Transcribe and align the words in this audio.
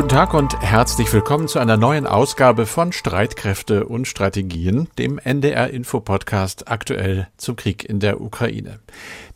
Guten 0.00 0.08
Tag 0.16 0.32
und 0.32 0.58
herzlich 0.58 1.12
willkommen 1.12 1.46
zu 1.46 1.58
einer 1.58 1.76
neuen 1.76 2.06
Ausgabe 2.06 2.64
von 2.64 2.90
Streitkräfte 2.90 3.84
und 3.84 4.08
Strategien, 4.08 4.88
dem 4.96 5.18
NDR 5.18 5.68
Info 5.68 6.00
Podcast 6.00 6.68
aktuell 6.70 7.28
zum 7.36 7.54
Krieg 7.54 7.84
in 7.84 8.00
der 8.00 8.22
Ukraine, 8.22 8.80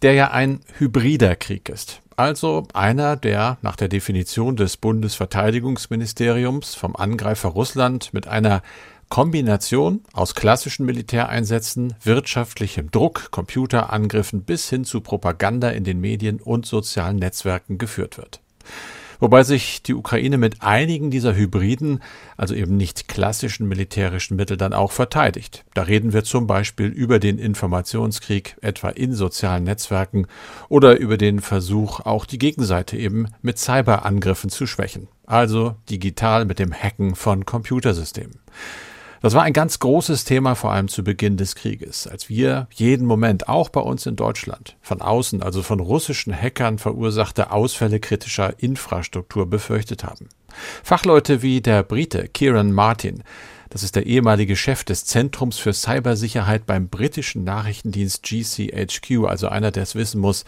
der 0.00 0.14
ja 0.14 0.30
ein 0.30 0.60
hybrider 0.78 1.36
Krieg 1.36 1.68
ist. 1.68 2.00
Also 2.16 2.66
einer, 2.72 3.16
der 3.16 3.58
nach 3.60 3.76
der 3.76 3.88
Definition 3.88 4.56
des 4.56 4.78
Bundesverteidigungsministeriums 4.78 6.74
vom 6.74 6.96
Angreifer 6.96 7.50
Russland 7.50 8.14
mit 8.14 8.26
einer 8.26 8.62
Kombination 9.10 10.00
aus 10.14 10.34
klassischen 10.34 10.86
Militäreinsätzen, 10.86 11.94
wirtschaftlichem 12.02 12.90
Druck, 12.90 13.30
Computerangriffen 13.32 14.44
bis 14.44 14.70
hin 14.70 14.86
zu 14.86 15.02
Propaganda 15.02 15.68
in 15.68 15.84
den 15.84 16.00
Medien 16.00 16.40
und 16.40 16.64
sozialen 16.64 17.16
Netzwerken 17.16 17.76
geführt 17.76 18.16
wird 18.16 18.40
wobei 19.20 19.42
sich 19.42 19.82
die 19.82 19.94
Ukraine 19.94 20.38
mit 20.38 20.62
einigen 20.62 21.10
dieser 21.10 21.34
hybriden, 21.34 22.02
also 22.36 22.54
eben 22.54 22.76
nicht 22.76 23.08
klassischen 23.08 23.68
militärischen 23.68 24.36
Mittel 24.36 24.56
dann 24.56 24.72
auch 24.72 24.92
verteidigt. 24.92 25.64
Da 25.74 25.82
reden 25.82 26.12
wir 26.12 26.24
zum 26.24 26.46
Beispiel 26.46 26.86
über 26.86 27.18
den 27.18 27.38
Informationskrieg, 27.38 28.56
etwa 28.60 28.88
in 28.90 29.12
sozialen 29.14 29.64
Netzwerken, 29.64 30.26
oder 30.68 30.98
über 30.98 31.16
den 31.16 31.40
Versuch, 31.40 32.00
auch 32.00 32.24
die 32.24 32.38
Gegenseite 32.38 32.96
eben 32.96 33.28
mit 33.42 33.58
Cyberangriffen 33.58 34.50
zu 34.50 34.66
schwächen, 34.66 35.08
also 35.26 35.76
digital 35.90 36.44
mit 36.44 36.58
dem 36.58 36.72
Hacken 36.72 37.14
von 37.14 37.44
Computersystemen. 37.44 38.40
Das 39.24 39.32
war 39.32 39.42
ein 39.42 39.54
ganz 39.54 39.78
großes 39.78 40.26
Thema, 40.26 40.54
vor 40.54 40.72
allem 40.72 40.88
zu 40.88 41.02
Beginn 41.02 41.38
des 41.38 41.54
Krieges, 41.54 42.06
als 42.06 42.28
wir 42.28 42.68
jeden 42.74 43.06
Moment, 43.06 43.48
auch 43.48 43.70
bei 43.70 43.80
uns 43.80 44.04
in 44.04 44.16
Deutschland, 44.16 44.76
von 44.82 45.00
außen, 45.00 45.42
also 45.42 45.62
von 45.62 45.80
russischen 45.80 46.34
Hackern 46.34 46.76
verursachte 46.76 47.50
Ausfälle 47.50 48.00
kritischer 48.00 48.52
Infrastruktur 48.62 49.48
befürchtet 49.48 50.04
haben. 50.04 50.28
Fachleute 50.82 51.40
wie 51.40 51.62
der 51.62 51.84
Brite 51.84 52.28
Kieran 52.28 52.72
Martin, 52.72 53.22
das 53.70 53.82
ist 53.82 53.96
der 53.96 54.04
ehemalige 54.04 54.56
Chef 54.56 54.84
des 54.84 55.06
Zentrums 55.06 55.56
für 55.56 55.72
Cybersicherheit 55.72 56.66
beim 56.66 56.90
britischen 56.90 57.44
Nachrichtendienst 57.44 58.24
GCHQ, 58.24 59.24
also 59.26 59.48
einer, 59.48 59.70
der 59.70 59.84
es 59.84 59.94
wissen 59.94 60.20
muss, 60.20 60.44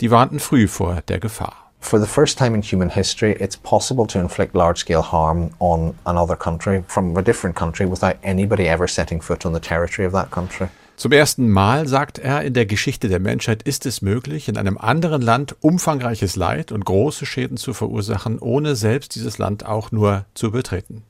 die 0.00 0.10
warnten 0.10 0.40
früh 0.40 0.66
vor 0.66 1.00
der 1.02 1.20
Gefahr. 1.20 1.65
For 1.86 2.00
the 2.00 2.06
first 2.08 2.36
time 2.36 2.56
in 2.56 2.62
human 2.62 2.90
history, 2.90 3.36
it's 3.38 3.56
possible 3.56 4.08
to 4.08 4.18
inflict 4.18 4.56
large 4.56 4.78
scale 4.78 5.02
harm 5.02 5.50
on 5.60 5.94
another 6.04 6.34
country 6.34 6.82
from 6.88 7.16
a 7.16 7.22
different 7.22 7.54
country 7.54 7.86
without 7.86 8.16
anybody 8.24 8.66
ever 8.66 8.88
setting 8.88 9.20
foot 9.20 9.46
on 9.46 9.52
the 9.52 9.60
territory 9.60 10.04
of 10.04 10.12
that 10.12 10.32
country. 10.32 10.66
Zum 10.96 11.12
ersten 11.12 11.48
Mal, 11.48 11.86
sagt 11.86 12.18
er, 12.18 12.42
in 12.42 12.54
der 12.54 12.66
Geschichte 12.66 13.08
der 13.08 13.20
Menschheit 13.20 13.62
ist 13.62 13.86
es 13.86 14.02
möglich, 14.02 14.48
in 14.48 14.56
einem 14.56 14.78
anderen 14.78 15.22
Land 15.22 15.54
umfangreiches 15.60 16.34
Leid 16.34 16.72
und 16.72 16.84
große 16.84 17.24
Schäden 17.24 17.56
zu 17.56 17.72
verursachen, 17.72 18.40
ohne 18.40 18.74
selbst 18.74 19.14
dieses 19.14 19.38
Land 19.38 19.64
auch 19.64 19.92
nur 19.92 20.24
zu 20.34 20.50
betreten. 20.50 21.04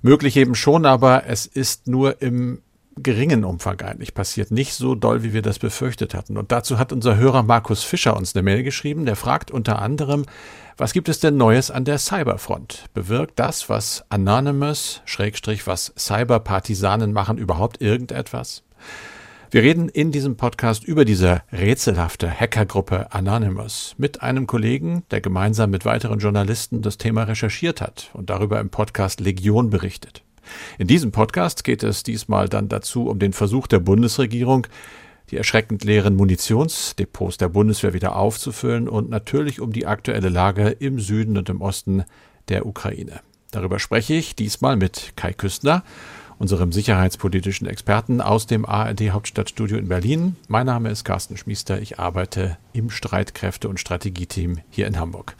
Möglich 0.00 0.36
eben 0.36 0.54
schon, 0.54 0.86
aber 0.86 1.24
es 1.26 1.44
ist 1.44 1.88
nur 1.88 2.22
im 2.22 2.60
geringen 2.96 3.44
Umfang 3.44 3.80
eigentlich 3.80 4.14
passiert. 4.14 4.50
Nicht 4.50 4.74
so 4.74 4.94
doll, 4.94 5.22
wie 5.22 5.32
wir 5.32 5.42
das 5.42 5.58
befürchtet 5.58 6.14
hatten. 6.14 6.36
Und 6.36 6.52
dazu 6.52 6.78
hat 6.78 6.92
unser 6.92 7.16
Hörer 7.16 7.42
Markus 7.42 7.82
Fischer 7.82 8.16
uns 8.16 8.34
eine 8.34 8.42
Mail 8.42 8.62
geschrieben. 8.62 9.06
Der 9.06 9.16
fragt 9.16 9.50
unter 9.50 9.80
anderem, 9.80 10.24
was 10.76 10.92
gibt 10.92 11.08
es 11.08 11.20
denn 11.20 11.36
Neues 11.36 11.70
an 11.70 11.84
der 11.84 11.98
Cyberfront? 11.98 12.86
Bewirkt 12.94 13.38
das, 13.38 13.68
was 13.68 14.04
Anonymous, 14.08 15.02
Schrägstrich, 15.04 15.66
was 15.66 15.92
Cyberpartisanen 15.96 17.12
machen, 17.12 17.38
überhaupt 17.38 17.80
irgendetwas? 17.80 18.64
Wir 19.54 19.62
reden 19.62 19.88
in 19.88 20.10
diesem 20.10 20.36
Podcast 20.36 20.82
über 20.82 21.04
diese 21.04 21.42
rätselhafte 21.52 22.28
Hackergruppe 22.28 23.12
Anonymous 23.12 23.94
mit 23.98 24.20
einem 24.20 24.48
Kollegen, 24.48 25.04
der 25.12 25.20
gemeinsam 25.20 25.70
mit 25.70 25.84
weiteren 25.84 26.18
Journalisten 26.18 26.82
das 26.82 26.98
Thema 26.98 27.22
recherchiert 27.22 27.80
hat 27.80 28.10
und 28.14 28.30
darüber 28.30 28.58
im 28.58 28.70
Podcast 28.70 29.20
Legion 29.20 29.70
berichtet. 29.70 30.24
In 30.78 30.86
diesem 30.86 31.12
Podcast 31.12 31.64
geht 31.64 31.82
es 31.82 32.02
diesmal 32.02 32.48
dann 32.48 32.68
dazu 32.68 33.08
um 33.08 33.18
den 33.18 33.32
Versuch 33.32 33.66
der 33.66 33.80
Bundesregierung, 33.80 34.66
die 35.30 35.36
erschreckend 35.36 35.84
leeren 35.84 36.16
Munitionsdepots 36.16 37.38
der 37.38 37.48
Bundeswehr 37.48 37.94
wieder 37.94 38.16
aufzufüllen 38.16 38.88
und 38.88 39.10
natürlich 39.10 39.60
um 39.60 39.72
die 39.72 39.86
aktuelle 39.86 40.28
Lage 40.28 40.68
im 40.68 41.00
Süden 41.00 41.38
und 41.38 41.48
im 41.48 41.60
Osten 41.60 42.04
der 42.48 42.66
Ukraine. 42.66 43.20
Darüber 43.50 43.78
spreche 43.78 44.14
ich 44.14 44.34
diesmal 44.34 44.76
mit 44.76 45.12
Kai 45.16 45.32
Küstner, 45.32 45.84
unserem 46.38 46.72
sicherheitspolitischen 46.72 47.66
Experten 47.66 48.20
aus 48.20 48.46
dem 48.46 48.66
ARD 48.66 49.10
Hauptstadtstudio 49.10 49.78
in 49.78 49.88
Berlin. 49.88 50.36
Mein 50.48 50.66
Name 50.66 50.90
ist 50.90 51.04
Carsten 51.04 51.36
Schmiester. 51.36 51.80
Ich 51.80 51.98
arbeite 51.98 52.58
im 52.72 52.90
Streitkräfte- 52.90 53.68
und 53.68 53.78
Strategieteam 53.78 54.58
hier 54.70 54.86
in 54.86 54.98
Hamburg. 54.98 55.36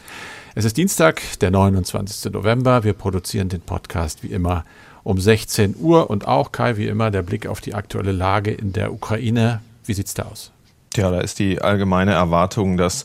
Es 0.54 0.64
ist 0.64 0.76
Dienstag, 0.76 1.20
der 1.40 1.50
29. 1.50 2.32
November. 2.32 2.84
Wir 2.84 2.92
produzieren 2.92 3.48
den 3.48 3.60
Podcast 3.60 4.22
wie 4.22 4.28
immer 4.28 4.64
um 5.04 5.20
16 5.20 5.76
Uhr 5.78 6.10
und 6.10 6.26
auch 6.26 6.50
Kai, 6.50 6.76
wie 6.76 6.88
immer, 6.88 7.10
der 7.10 7.22
Blick 7.22 7.46
auf 7.46 7.60
die 7.60 7.74
aktuelle 7.74 8.12
Lage 8.12 8.50
in 8.50 8.72
der 8.72 8.92
Ukraine. 8.92 9.60
Wie 9.84 9.94
sieht's 9.94 10.14
da 10.14 10.24
aus? 10.24 10.50
Ja, 10.96 11.10
da 11.10 11.20
ist 11.20 11.38
die 11.38 11.60
allgemeine 11.60 12.12
Erwartung, 12.12 12.76
dass 12.76 13.04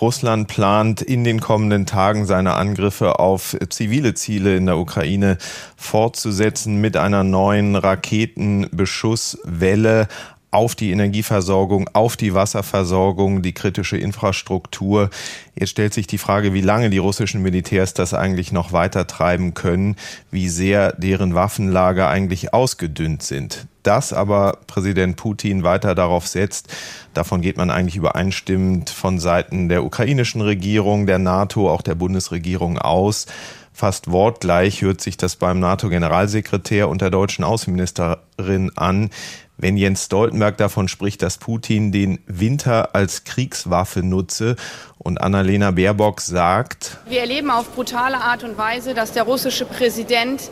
Russland 0.00 0.48
plant, 0.48 1.02
in 1.02 1.24
den 1.24 1.40
kommenden 1.40 1.84
Tagen 1.86 2.26
seine 2.26 2.54
Angriffe 2.54 3.18
auf 3.18 3.56
zivile 3.70 4.14
Ziele 4.14 4.56
in 4.56 4.66
der 4.66 4.78
Ukraine 4.78 5.38
fortzusetzen 5.76 6.80
mit 6.80 6.96
einer 6.96 7.24
neuen 7.24 7.74
Raketenbeschusswelle 7.76 10.06
auf 10.50 10.74
die 10.74 10.90
Energieversorgung, 10.90 11.90
auf 11.92 12.16
die 12.16 12.32
Wasserversorgung, 12.32 13.42
die 13.42 13.52
kritische 13.52 13.98
Infrastruktur. 13.98 15.10
Jetzt 15.54 15.70
stellt 15.70 15.92
sich 15.92 16.06
die 16.06 16.18
Frage, 16.18 16.54
wie 16.54 16.60
lange 16.60 16.88
die 16.88 16.98
russischen 16.98 17.42
Militärs 17.42 17.94
das 17.94 18.14
eigentlich 18.14 18.52
noch 18.52 18.72
weiter 18.72 19.06
treiben 19.06 19.54
können, 19.54 19.96
wie 20.30 20.48
sehr 20.48 20.92
deren 20.92 21.34
Waffenlager 21.34 22.08
eigentlich 22.08 22.54
ausgedünnt 22.54 23.22
sind. 23.22 23.66
Dass 23.82 24.12
aber 24.12 24.58
Präsident 24.66 25.16
Putin 25.16 25.62
weiter 25.62 25.94
darauf 25.94 26.26
setzt, 26.26 26.74
davon 27.14 27.40
geht 27.40 27.56
man 27.56 27.70
eigentlich 27.70 27.96
übereinstimmend 27.96 28.90
von 28.90 29.18
Seiten 29.18 29.68
der 29.68 29.84
ukrainischen 29.84 30.40
Regierung, 30.40 31.06
der 31.06 31.18
NATO, 31.18 31.70
auch 31.70 31.82
der 31.82 31.94
Bundesregierung 31.94 32.78
aus. 32.78 33.26
Fast 33.72 34.10
wortgleich 34.10 34.80
hört 34.80 35.02
sich 35.02 35.18
das 35.18 35.36
beim 35.36 35.60
NATO-Generalsekretär 35.60 36.88
und 36.88 37.02
der 37.02 37.10
deutschen 37.10 37.44
Außenministerin 37.44 38.72
an 38.74 39.10
wenn 39.58 39.76
Jens 39.76 40.04
Stoltenberg 40.04 40.56
davon 40.56 40.88
spricht, 40.88 41.22
dass 41.22 41.38
Putin 41.38 41.92
den 41.92 42.18
Winter 42.26 42.94
als 42.94 43.24
Kriegswaffe 43.24 44.02
nutze 44.02 44.56
und 44.98 45.20
Annalena 45.20 45.70
Baerbock 45.70 46.20
sagt, 46.20 46.98
wir 47.08 47.20
erleben 47.20 47.50
auf 47.50 47.74
brutale 47.74 48.18
Art 48.18 48.44
und 48.44 48.58
Weise, 48.58 48.94
dass 48.94 49.12
der 49.12 49.22
russische 49.22 49.64
Präsident 49.64 50.50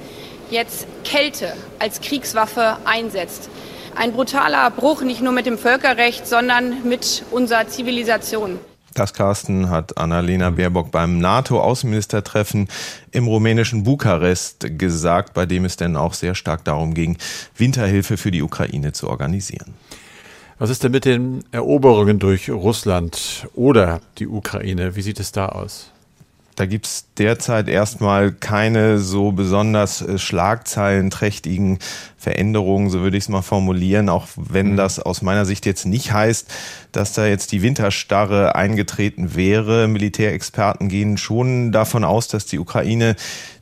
jetzt 0.50 0.86
Kälte 1.04 1.52
als 1.78 2.00
Kriegswaffe 2.00 2.78
einsetzt. 2.84 3.48
Ein 3.96 4.12
brutaler 4.12 4.70
Bruch 4.70 5.02
nicht 5.02 5.20
nur 5.20 5.32
mit 5.32 5.46
dem 5.46 5.58
Völkerrecht, 5.58 6.26
sondern 6.26 6.86
mit 6.88 7.24
unserer 7.30 7.68
Zivilisation. 7.68 8.58
Das, 8.94 9.12
Carsten, 9.12 9.70
hat 9.70 9.98
Annalena 9.98 10.50
Baerbock 10.50 10.92
beim 10.92 11.18
NATO-Außenministertreffen 11.18 12.68
im 13.10 13.26
rumänischen 13.26 13.82
Bukarest 13.82 14.78
gesagt, 14.78 15.34
bei 15.34 15.46
dem 15.46 15.64
es 15.64 15.76
denn 15.76 15.96
auch 15.96 16.14
sehr 16.14 16.36
stark 16.36 16.64
darum 16.64 16.94
ging, 16.94 17.18
Winterhilfe 17.56 18.16
für 18.16 18.30
die 18.30 18.42
Ukraine 18.42 18.92
zu 18.92 19.08
organisieren. 19.08 19.74
Was 20.58 20.70
ist 20.70 20.84
denn 20.84 20.92
mit 20.92 21.04
den 21.04 21.44
Eroberungen 21.50 22.20
durch 22.20 22.48
Russland 22.48 23.48
oder 23.54 24.00
die 24.18 24.28
Ukraine? 24.28 24.94
Wie 24.94 25.02
sieht 25.02 25.18
es 25.18 25.32
da 25.32 25.48
aus? 25.48 25.90
Da 26.56 26.66
gibt 26.66 26.86
es 26.86 27.06
derzeit 27.18 27.68
erstmal 27.68 28.32
keine 28.32 28.98
so 28.98 29.32
besonders 29.32 30.02
äh, 30.02 30.18
schlagzeilenträchtigen 30.18 31.78
Veränderungen, 32.16 32.90
so 32.90 33.00
würde 33.00 33.16
ich 33.16 33.24
es 33.24 33.28
mal 33.28 33.42
formulieren, 33.42 34.08
auch 34.08 34.28
wenn 34.36 34.72
mhm. 34.72 34.76
das 34.76 34.98
aus 35.00 35.20
meiner 35.20 35.44
Sicht 35.44 35.66
jetzt 35.66 35.84
nicht 35.84 36.12
heißt, 36.12 36.46
dass 36.92 37.12
da 37.12 37.26
jetzt 37.26 37.52
die 37.52 37.62
Winterstarre 37.62 38.54
eingetreten 38.54 39.34
wäre. 39.34 39.88
Militärexperten 39.88 40.88
gehen 40.88 41.16
schon 41.18 41.72
davon 41.72 42.04
aus, 42.04 42.28
dass 42.28 42.46
die 42.46 42.58
Ukraine 42.58 43.16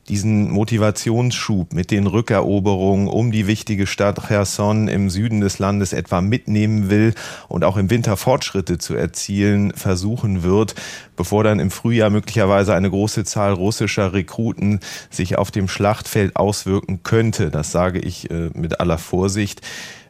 diesen 0.09 0.51
Motivationsschub 0.51 1.73
mit 1.73 1.89
den 1.89 2.07
Rückeroberungen 2.07 3.07
um 3.07 3.31
die 3.31 3.47
wichtige 3.47 3.87
Stadt 3.87 4.27
Cherson 4.27 4.87
im 4.87 5.09
Süden 5.09 5.39
des 5.39 5.59
Landes 5.59 5.93
etwa 5.93 6.21
mitnehmen 6.21 6.89
will 6.89 7.13
und 7.47 7.63
auch 7.63 7.77
im 7.77 7.89
Winter 7.89 8.17
Fortschritte 8.17 8.77
zu 8.77 8.95
erzielen 8.95 9.71
versuchen 9.73 10.43
wird, 10.43 10.75
bevor 11.15 11.43
dann 11.43 11.59
im 11.59 11.71
Frühjahr 11.71 12.09
möglicherweise 12.09 12.75
eine 12.75 12.89
große 12.89 13.23
Zahl 13.23 13.53
russischer 13.53 14.13
Rekruten 14.13 14.81
sich 15.09 15.37
auf 15.37 15.51
dem 15.51 15.67
Schlachtfeld 15.69 16.35
auswirken 16.35 17.03
könnte. 17.03 17.49
Das 17.49 17.71
sage 17.71 17.99
ich 17.99 18.29
äh, 18.29 18.49
mit 18.53 18.79
aller 18.81 18.97
Vorsicht. 18.97 19.61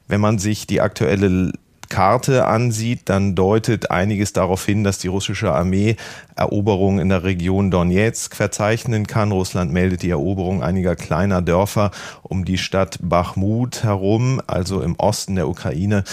Wenn 0.08 0.22
man 0.22 0.40
sich 0.40 0.66
die 0.68 0.82
aktuelle 0.82 1.54
Karte 1.90 2.46
ansieht, 2.46 3.02
dann 3.06 3.36
deutet 3.36 3.92
einiges 3.92 4.34
darauf 4.34 4.66
hin, 4.66 4.84
dass 4.84 4.98
die 4.98 5.08
russische 5.08 5.54
Armee 5.54 5.96
Eroberungen 6.36 7.00
in 7.00 7.10
der 7.10 7.24
Region 7.24 7.72
Donetsk 7.72 8.36
verzeichnen 8.36 9.08
kann. 9.08 9.32
Russland 9.32 9.72
meldet 9.72 10.02
die 10.02 10.10
Eroberung 10.10 10.64
einiger 10.64 10.96
kleiner 10.96 11.42
Dörfer 11.42 11.92
um 12.24 12.46
die 12.46 12.58
Stadt 12.58 12.98
Bachmut 13.02 13.84
herum, 13.84 14.42
also 14.48 14.82
im 14.82 14.96
Osten 14.98 15.36
der 15.36 15.48
Ukraine. 15.48 16.04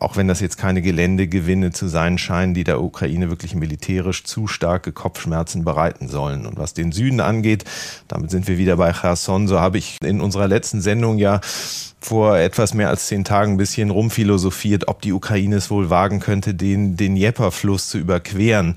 Auch 0.00 0.16
wenn 0.16 0.26
das 0.26 0.40
jetzt 0.40 0.56
keine 0.56 0.82
Geländegewinne 0.82 1.70
zu 1.70 1.86
sein 1.86 2.18
scheinen, 2.18 2.54
die 2.54 2.64
der 2.64 2.82
Ukraine 2.82 3.28
wirklich 3.28 3.54
militärisch 3.54 4.24
zu 4.24 4.46
starke 4.46 4.92
Kopfschmerzen 4.92 5.64
bereiten 5.64 6.08
sollen. 6.08 6.46
Und 6.46 6.58
was 6.58 6.74
den 6.74 6.90
Süden 6.90 7.20
angeht, 7.20 7.64
damit 8.08 8.30
sind 8.30 8.48
wir 8.48 8.58
wieder 8.58 8.76
bei 8.76 8.92
Cherson, 8.92 9.46
so 9.46 9.60
habe 9.60 9.78
ich 9.78 9.98
in 10.02 10.20
unserer 10.20 10.48
letzten 10.48 10.80
Sendung 10.80 11.18
ja 11.18 11.40
vor 12.00 12.38
etwas 12.38 12.72
mehr 12.72 12.88
als 12.88 13.08
zehn 13.08 13.24
Tagen 13.24 13.52
ein 13.52 13.58
bisschen 13.58 13.90
rumphilosophiert, 13.90 14.88
ob 14.88 15.02
die 15.02 15.12
Ukraine 15.12 15.56
es 15.56 15.70
wohl 15.70 15.90
wagen 15.90 16.18
könnte, 16.18 16.54
den, 16.54 16.96
den 16.96 17.14
Dnieper-Fluss 17.14 17.88
zu 17.88 17.98
überqueren 17.98 18.74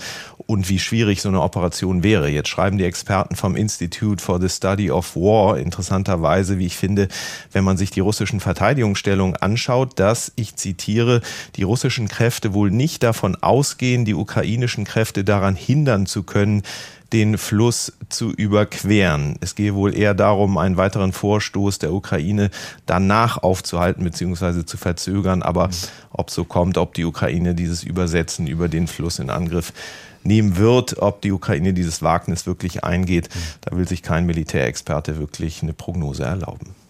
und 0.47 0.69
wie 0.69 0.79
schwierig 0.79 1.21
so 1.21 1.29
eine 1.29 1.41
Operation 1.41 2.03
wäre. 2.03 2.29
Jetzt 2.29 2.49
schreiben 2.49 2.77
die 2.77 2.83
Experten 2.85 3.35
vom 3.35 3.55
Institute 3.55 4.23
for 4.23 4.39
the 4.39 4.49
Study 4.49 4.91
of 4.91 5.15
War 5.15 5.57
interessanterweise, 5.57 6.59
wie 6.59 6.65
ich 6.65 6.77
finde, 6.77 7.07
wenn 7.51 7.63
man 7.63 7.77
sich 7.77 7.91
die 7.91 7.99
russischen 7.99 8.39
Verteidigungsstellungen 8.39 9.35
anschaut, 9.37 9.99
dass, 9.99 10.31
ich 10.35 10.55
zitiere, 10.55 11.21
die 11.55 11.63
russischen 11.63 12.07
Kräfte 12.07 12.53
wohl 12.53 12.71
nicht 12.71 13.03
davon 13.03 13.35
ausgehen, 13.35 14.05
die 14.05 14.13
ukrainischen 14.13 14.85
Kräfte 14.85 15.23
daran 15.23 15.55
hindern 15.55 16.05
zu 16.05 16.23
können, 16.23 16.63
den 17.13 17.37
Fluss 17.37 17.93
zu 18.09 18.31
überqueren. 18.31 19.35
Es 19.39 19.53
gehe 19.55 19.75
wohl 19.75 19.95
eher 19.95 20.15
darum, 20.15 20.57
einen 20.57 20.77
weiteren 20.77 21.13
Vorstoß 21.13 21.77
der 21.77 21.93
Ukraine 21.93 22.49
danach 22.87 23.37
aufzuhalten 23.37 24.03
bzw. 24.03 24.65
zu 24.65 24.77
verzögern. 24.77 25.43
Aber 25.43 25.69
ob 26.11 26.31
so 26.31 26.43
kommt, 26.43 26.77
ob 26.77 26.95
die 26.95 27.05
Ukraine 27.05 27.53
dieses 27.53 27.83
Übersetzen 27.83 28.47
über 28.47 28.67
den 28.67 28.87
Fluss 28.87 29.19
in 29.19 29.29
Angriff 29.29 29.73
nehmen 30.23 30.57
wird, 30.57 30.97
ob 30.99 31.21
die 31.21 31.31
Ukraine 31.31 31.73
dieses 31.73 32.01
Wagnis 32.01 32.47
wirklich 32.47 32.83
eingeht, 32.83 33.29
da 33.61 33.77
will 33.77 33.87
sich 33.87 34.01
kein 34.01 34.25
Militärexperte 34.25 35.17
wirklich 35.17 35.61
eine 35.61 35.73
Prognose 35.73 36.23
erlauben. 36.23 36.82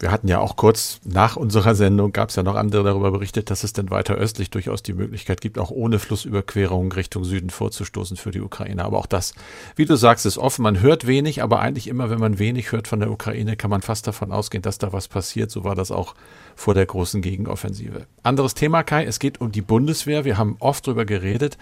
Wir 0.00 0.10
hatten 0.10 0.28
ja 0.28 0.40
auch 0.40 0.56
kurz 0.56 1.00
nach 1.04 1.36
unserer 1.36 1.74
Sendung, 1.74 2.12
gab 2.12 2.30
es 2.30 2.36
ja 2.36 2.42
noch 2.42 2.56
andere 2.56 2.82
darüber 2.82 3.12
berichtet, 3.12 3.50
dass 3.50 3.64
es 3.64 3.72
denn 3.72 3.90
weiter 3.90 4.14
östlich 4.14 4.50
durchaus 4.50 4.82
die 4.82 4.92
Möglichkeit 4.92 5.40
gibt, 5.40 5.58
auch 5.58 5.70
ohne 5.70 5.98
Flussüberquerung 5.98 6.92
Richtung 6.92 7.24
Süden 7.24 7.50
vorzustoßen 7.50 8.16
für 8.16 8.32
die 8.32 8.40
Ukraine. 8.40 8.84
Aber 8.84 8.98
auch 8.98 9.06
das, 9.06 9.34
wie 9.76 9.84
du 9.84 9.96
sagst, 9.96 10.26
ist 10.26 10.36
offen. 10.36 10.62
Man 10.62 10.80
hört 10.80 11.06
wenig, 11.06 11.42
aber 11.42 11.60
eigentlich 11.60 11.86
immer, 11.86 12.10
wenn 12.10 12.18
man 12.18 12.38
wenig 12.38 12.72
hört 12.72 12.88
von 12.88 13.00
der 13.00 13.10
Ukraine, 13.10 13.56
kann 13.56 13.70
man 13.70 13.82
fast 13.82 14.06
davon 14.06 14.32
ausgehen, 14.32 14.62
dass 14.62 14.78
da 14.78 14.92
was 14.92 15.08
passiert. 15.08 15.50
So 15.50 15.64
war 15.64 15.74
das 15.74 15.90
auch 15.90 16.14
vor 16.56 16.74
der 16.74 16.86
großen 16.86 17.22
Gegenoffensive. 17.22 18.06
Anderes 18.22 18.54
Thema, 18.54 18.82
Kai, 18.82 19.04
es 19.04 19.18
geht 19.18 19.40
um 19.40 19.52
die 19.52 19.62
Bundeswehr. 19.62 20.24
Wir 20.24 20.38
haben 20.38 20.56
oft 20.58 20.86
darüber 20.86 21.04
geredet 21.04 21.56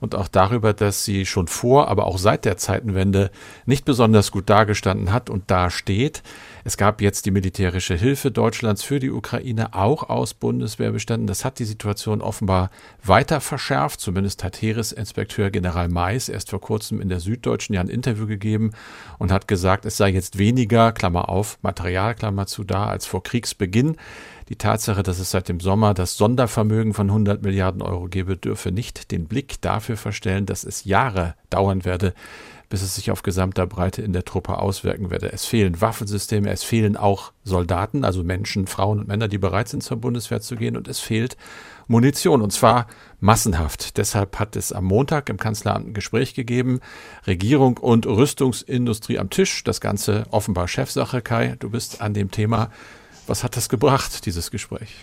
und 0.00 0.14
auch 0.14 0.28
darüber, 0.28 0.72
dass 0.72 1.04
sie 1.04 1.26
schon 1.26 1.48
vor, 1.48 1.88
aber 1.88 2.06
auch 2.06 2.18
seit 2.18 2.44
der 2.44 2.56
Zeitenwende 2.56 3.30
nicht 3.66 3.84
besonders 3.84 4.30
gut 4.30 4.48
dargestanden 4.50 5.12
hat 5.12 5.30
und 5.30 5.50
dasteht. 5.50 6.22
Es 6.68 6.76
gab 6.76 7.00
jetzt 7.00 7.24
die 7.24 7.30
militärische 7.30 7.94
Hilfe 7.94 8.30
Deutschlands 8.30 8.82
für 8.82 9.00
die 9.00 9.10
Ukraine 9.10 9.72
auch 9.72 10.10
aus 10.10 10.34
Bundeswehrbeständen. 10.34 11.26
Das 11.26 11.46
hat 11.46 11.60
die 11.60 11.64
Situation 11.64 12.20
offenbar 12.20 12.70
weiter 13.02 13.40
verschärft. 13.40 14.00
Zumindest 14.00 14.44
hat 14.44 14.60
Heeresinspekteur 14.60 15.48
General 15.48 15.88
Mais 15.88 16.28
erst 16.28 16.50
vor 16.50 16.60
kurzem 16.60 17.00
in 17.00 17.08
der 17.08 17.20
Süddeutschen 17.20 17.74
ja 17.74 17.80
ein 17.80 17.88
Interview 17.88 18.26
gegeben 18.26 18.72
und 19.16 19.32
hat 19.32 19.48
gesagt, 19.48 19.86
es 19.86 19.96
sei 19.96 20.10
jetzt 20.10 20.36
weniger, 20.36 20.92
Klammer 20.92 21.30
auf, 21.30 21.58
Material, 21.62 22.14
Klammer 22.14 22.46
zu 22.46 22.64
da, 22.64 22.86
als 22.88 23.06
vor 23.06 23.22
Kriegsbeginn. 23.22 23.96
Die 24.50 24.56
Tatsache, 24.56 25.02
dass 25.02 25.20
es 25.20 25.30
seit 25.30 25.48
dem 25.48 25.60
Sommer 25.60 25.94
das 25.94 26.18
Sondervermögen 26.18 26.92
von 26.92 27.08
100 27.08 27.42
Milliarden 27.42 27.80
Euro 27.80 28.08
gebe, 28.08 28.36
dürfe 28.36 28.72
nicht 28.72 29.10
den 29.10 29.26
Blick 29.26 29.62
dafür 29.62 29.96
verstellen, 29.96 30.44
dass 30.44 30.64
es 30.64 30.84
Jahre 30.84 31.34
dauern 31.48 31.86
werde, 31.86 32.12
bis 32.68 32.82
es 32.82 32.94
sich 32.94 33.10
auf 33.10 33.22
gesamter 33.22 33.66
Breite 33.66 34.02
in 34.02 34.12
der 34.12 34.24
Truppe 34.24 34.58
auswirken 34.58 35.10
werde. 35.10 35.32
Es 35.32 35.46
fehlen 35.46 35.80
Waffensysteme, 35.80 36.50
es 36.50 36.62
fehlen 36.62 36.96
auch 36.96 37.32
Soldaten, 37.44 38.04
also 38.04 38.22
Menschen, 38.22 38.66
Frauen 38.66 39.00
und 39.00 39.08
Männer, 39.08 39.28
die 39.28 39.38
bereit 39.38 39.68
sind, 39.68 39.82
zur 39.82 39.96
Bundeswehr 39.96 40.40
zu 40.40 40.56
gehen, 40.56 40.76
und 40.76 40.86
es 40.86 41.00
fehlt 41.00 41.36
Munition, 41.86 42.42
und 42.42 42.52
zwar 42.52 42.86
massenhaft. 43.20 43.96
Deshalb 43.96 44.38
hat 44.38 44.54
es 44.56 44.72
am 44.72 44.84
Montag 44.84 45.30
im 45.30 45.38
Kanzleramt 45.38 45.88
ein 45.88 45.94
Gespräch 45.94 46.34
gegeben, 46.34 46.80
Regierung 47.26 47.78
und 47.78 48.06
Rüstungsindustrie 48.06 49.18
am 49.18 49.30
Tisch, 49.30 49.64
das 49.64 49.80
Ganze 49.80 50.26
offenbar 50.30 50.68
Chefsache, 50.68 51.22
Kai, 51.22 51.56
du 51.58 51.70
bist 51.70 52.02
an 52.02 52.12
dem 52.12 52.30
Thema. 52.30 52.70
Was 53.26 53.44
hat 53.44 53.56
das 53.56 53.68
gebracht, 53.68 54.26
dieses 54.26 54.50
Gespräch? 54.50 54.94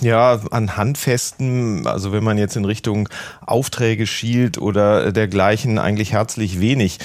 Ja, 0.00 0.40
an 0.50 0.76
Handfesten, 0.76 1.86
also 1.86 2.12
wenn 2.12 2.24
man 2.24 2.36
jetzt 2.36 2.56
in 2.56 2.64
Richtung 2.64 3.08
Aufträge 3.40 4.06
schielt 4.06 4.58
oder 4.58 5.12
dergleichen, 5.12 5.78
eigentlich 5.78 6.12
herzlich 6.12 6.60
wenig. 6.60 6.98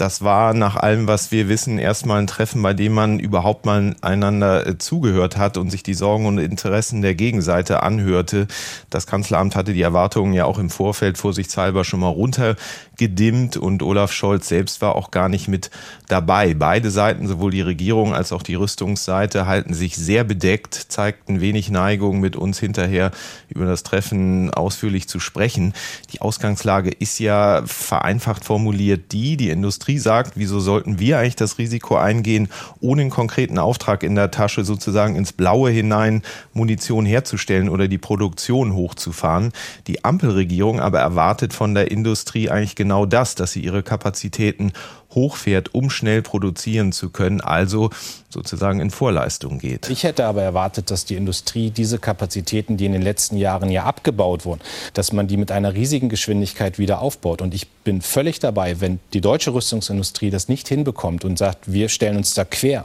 Das 0.00 0.22
war 0.22 0.54
nach 0.54 0.76
allem, 0.76 1.06
was 1.08 1.30
wir 1.30 1.50
wissen, 1.50 1.78
erstmal 1.78 2.20
ein 2.20 2.26
Treffen, 2.26 2.62
bei 2.62 2.72
dem 2.72 2.94
man 2.94 3.20
überhaupt 3.20 3.66
mal 3.66 3.94
einander 4.00 4.66
äh, 4.66 4.78
zugehört 4.78 5.36
hat 5.36 5.58
und 5.58 5.68
sich 5.68 5.82
die 5.82 5.92
Sorgen 5.92 6.24
und 6.24 6.38
Interessen 6.38 7.02
der 7.02 7.14
Gegenseite 7.14 7.82
anhörte. 7.82 8.46
Das 8.88 9.06
Kanzleramt 9.06 9.54
hatte 9.56 9.74
die 9.74 9.82
Erwartungen 9.82 10.32
ja 10.32 10.46
auch 10.46 10.58
im 10.58 10.70
Vorfeld 10.70 11.18
vorsichtshalber 11.18 11.84
schon 11.84 12.00
mal 12.00 12.08
runtergedimmt 12.08 13.58
und 13.58 13.82
Olaf 13.82 14.12
Scholz 14.12 14.48
selbst 14.48 14.80
war 14.80 14.96
auch 14.96 15.10
gar 15.10 15.28
nicht 15.28 15.48
mit 15.48 15.70
dabei. 16.08 16.54
Beide 16.54 16.90
Seiten, 16.90 17.28
sowohl 17.28 17.50
die 17.50 17.60
Regierung 17.60 18.14
als 18.14 18.32
auch 18.32 18.42
die 18.42 18.54
Rüstungsseite, 18.54 19.44
halten 19.44 19.74
sich 19.74 19.96
sehr 19.96 20.24
bedeckt, 20.24 20.74
zeigten 20.88 21.42
wenig 21.42 21.68
Neigung, 21.68 22.20
mit 22.20 22.36
uns 22.36 22.58
hinterher 22.58 23.10
über 23.50 23.66
das 23.66 23.82
Treffen 23.82 24.50
ausführlich 24.50 25.08
zu 25.08 25.20
sprechen. 25.20 25.74
Die 26.14 26.22
Ausgangslage 26.22 26.88
ist 26.88 27.18
ja 27.18 27.62
vereinfacht 27.66 28.46
formuliert 28.46 29.12
die, 29.12 29.36
die 29.36 29.50
Industrie 29.50 29.89
Industrie 29.90 29.98
sagt, 29.98 30.32
wieso 30.36 30.60
sollten 30.60 31.00
wir 31.00 31.18
eigentlich 31.18 31.36
das 31.36 31.58
Risiko 31.58 31.96
eingehen, 31.96 32.48
ohne 32.80 33.02
einen 33.02 33.10
konkreten 33.10 33.58
Auftrag 33.58 34.04
in 34.04 34.14
der 34.14 34.30
Tasche 34.30 34.64
sozusagen 34.64 35.16
ins 35.16 35.32
Blaue 35.32 35.70
hinein 35.70 36.22
Munition 36.52 37.06
herzustellen 37.06 37.68
oder 37.68 37.88
die 37.88 37.98
Produktion 37.98 38.74
hochzufahren. 38.74 39.52
Die 39.88 40.04
Ampelregierung 40.04 40.78
aber 40.80 41.00
erwartet 41.00 41.52
von 41.52 41.74
der 41.74 41.90
Industrie 41.90 42.50
eigentlich 42.50 42.76
genau 42.76 43.04
das, 43.04 43.34
dass 43.34 43.52
sie 43.52 43.60
ihre 43.60 43.82
Kapazitäten 43.82 44.72
hochfährt, 45.14 45.74
um 45.74 45.90
schnell 45.90 46.22
produzieren 46.22 46.92
zu 46.92 47.10
können, 47.10 47.40
also 47.40 47.90
sozusagen 48.28 48.80
in 48.80 48.90
Vorleistung 48.90 49.58
geht. 49.58 49.90
Ich 49.90 50.04
hätte 50.04 50.24
aber 50.26 50.42
erwartet, 50.42 50.90
dass 50.90 51.04
die 51.04 51.16
Industrie 51.16 51.70
diese 51.70 51.98
Kapazitäten, 51.98 52.76
die 52.76 52.86
in 52.86 52.92
den 52.92 53.02
letzten 53.02 53.36
Jahren 53.36 53.70
ja 53.70 53.84
abgebaut 53.84 54.44
wurden, 54.44 54.60
dass 54.94 55.12
man 55.12 55.26
die 55.26 55.36
mit 55.36 55.50
einer 55.50 55.74
riesigen 55.74 56.08
Geschwindigkeit 56.08 56.78
wieder 56.78 57.00
aufbaut. 57.00 57.42
Und 57.42 57.54
ich 57.54 57.68
bin 57.68 58.02
völlig 58.02 58.38
dabei, 58.38 58.80
wenn 58.80 59.00
die 59.12 59.20
deutsche 59.20 59.52
Rüstungsindustrie 59.52 60.30
das 60.30 60.48
nicht 60.48 60.68
hinbekommt 60.68 61.24
und 61.24 61.38
sagt, 61.38 61.72
wir 61.72 61.88
stellen 61.88 62.16
uns 62.16 62.34
da 62.34 62.44
quer, 62.44 62.84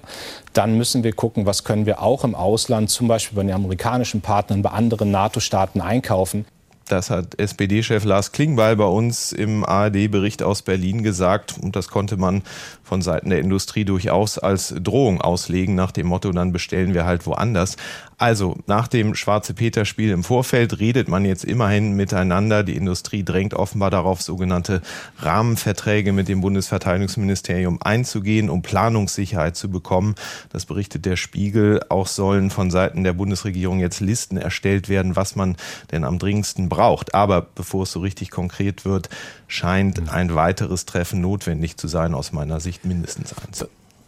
dann 0.54 0.78
müssen 0.78 1.04
wir 1.04 1.14
gucken, 1.14 1.46
was 1.46 1.64
können 1.64 1.86
wir 1.86 2.02
auch 2.02 2.24
im 2.24 2.34
Ausland, 2.34 2.90
zum 2.90 3.08
Beispiel 3.08 3.36
bei 3.36 3.44
den 3.44 3.54
amerikanischen 3.54 4.22
Partnern, 4.22 4.62
bei 4.62 4.72
anderen 4.72 5.12
NATO-Staaten 5.12 5.82
einkaufen. 5.82 6.46
Das 6.88 7.10
hat 7.10 7.40
SPD-Chef 7.40 8.04
Lars 8.04 8.32
Klingbeil 8.32 8.76
bei 8.76 8.86
uns 8.86 9.32
im 9.32 9.66
ARD-Bericht 9.66 10.44
aus 10.44 10.62
Berlin 10.62 11.02
gesagt. 11.02 11.56
Und 11.60 11.76
das 11.76 11.88
konnte 11.88 12.16
man 12.16 12.44
von 12.84 13.02
Seiten 13.02 13.32
der 13.32 13.40
Industrie 13.40 13.86
durchaus 13.86 14.38
als 14.38 14.74
Drohung 14.80 15.20
auslegen, 15.20 15.74
nach 15.74 15.92
dem 15.92 16.08
Motto, 16.08 16.32
dann 16.32 16.52
bestellen 16.52 16.94
wir 16.94 17.06
halt 17.06 17.26
woanders. 17.26 17.78
Also 18.18 18.56
nach 18.66 18.88
dem 18.88 19.14
Schwarze 19.14 19.54
Peter-Spiel 19.54 20.12
im 20.12 20.24
Vorfeld 20.24 20.80
redet 20.80 21.10
man 21.10 21.26
jetzt 21.26 21.44
immerhin 21.44 21.94
miteinander. 21.94 22.64
Die 22.64 22.76
Industrie 22.76 23.24
drängt 23.24 23.54
offenbar 23.54 23.92
darauf, 23.92 24.22
sogenannte 24.22 24.82
Rahmenverträge 25.20 26.14
mit 26.14 26.30
dem 26.30 26.40
Bundesverteidigungsministerium 26.40 27.82
einzugehen, 27.82 28.50
um 28.50 28.62
Planungssicherheit 28.62 29.58
zu 29.58 29.70
bekommen. 29.70 30.16
Das 30.50 30.66
berichtet 30.66 31.06
der 31.06 31.18
Spiegel. 31.18 31.82
Auch 31.90 32.08
sollen 32.08 32.52
von 32.52 32.72
Seiten 32.72 33.04
der 33.04 33.14
Bundesregierung 33.14 33.80
jetzt 33.80 34.00
Listen 34.00 34.38
erstellt 34.38 34.88
werden, 34.88 35.16
was 35.18 35.36
man 35.36 35.58
denn 35.92 36.06
am 36.06 36.18
dringendsten 36.18 36.70
braucht. 36.70 37.14
Aber 37.14 37.42
bevor 37.42 37.84
es 37.84 37.92
so 37.92 38.00
richtig 38.00 38.32
konkret 38.32 38.86
wird, 38.86 39.10
scheint 39.48 40.10
ein 40.10 40.34
weiteres 40.36 40.86
Treffen 40.86 41.20
notwendig 41.20 41.76
zu 41.78 41.88
sein, 41.90 42.14
aus 42.14 42.32
meiner 42.32 42.62
Sicht 42.62 42.86
mindestens 42.86 43.34
eins. 43.46 43.66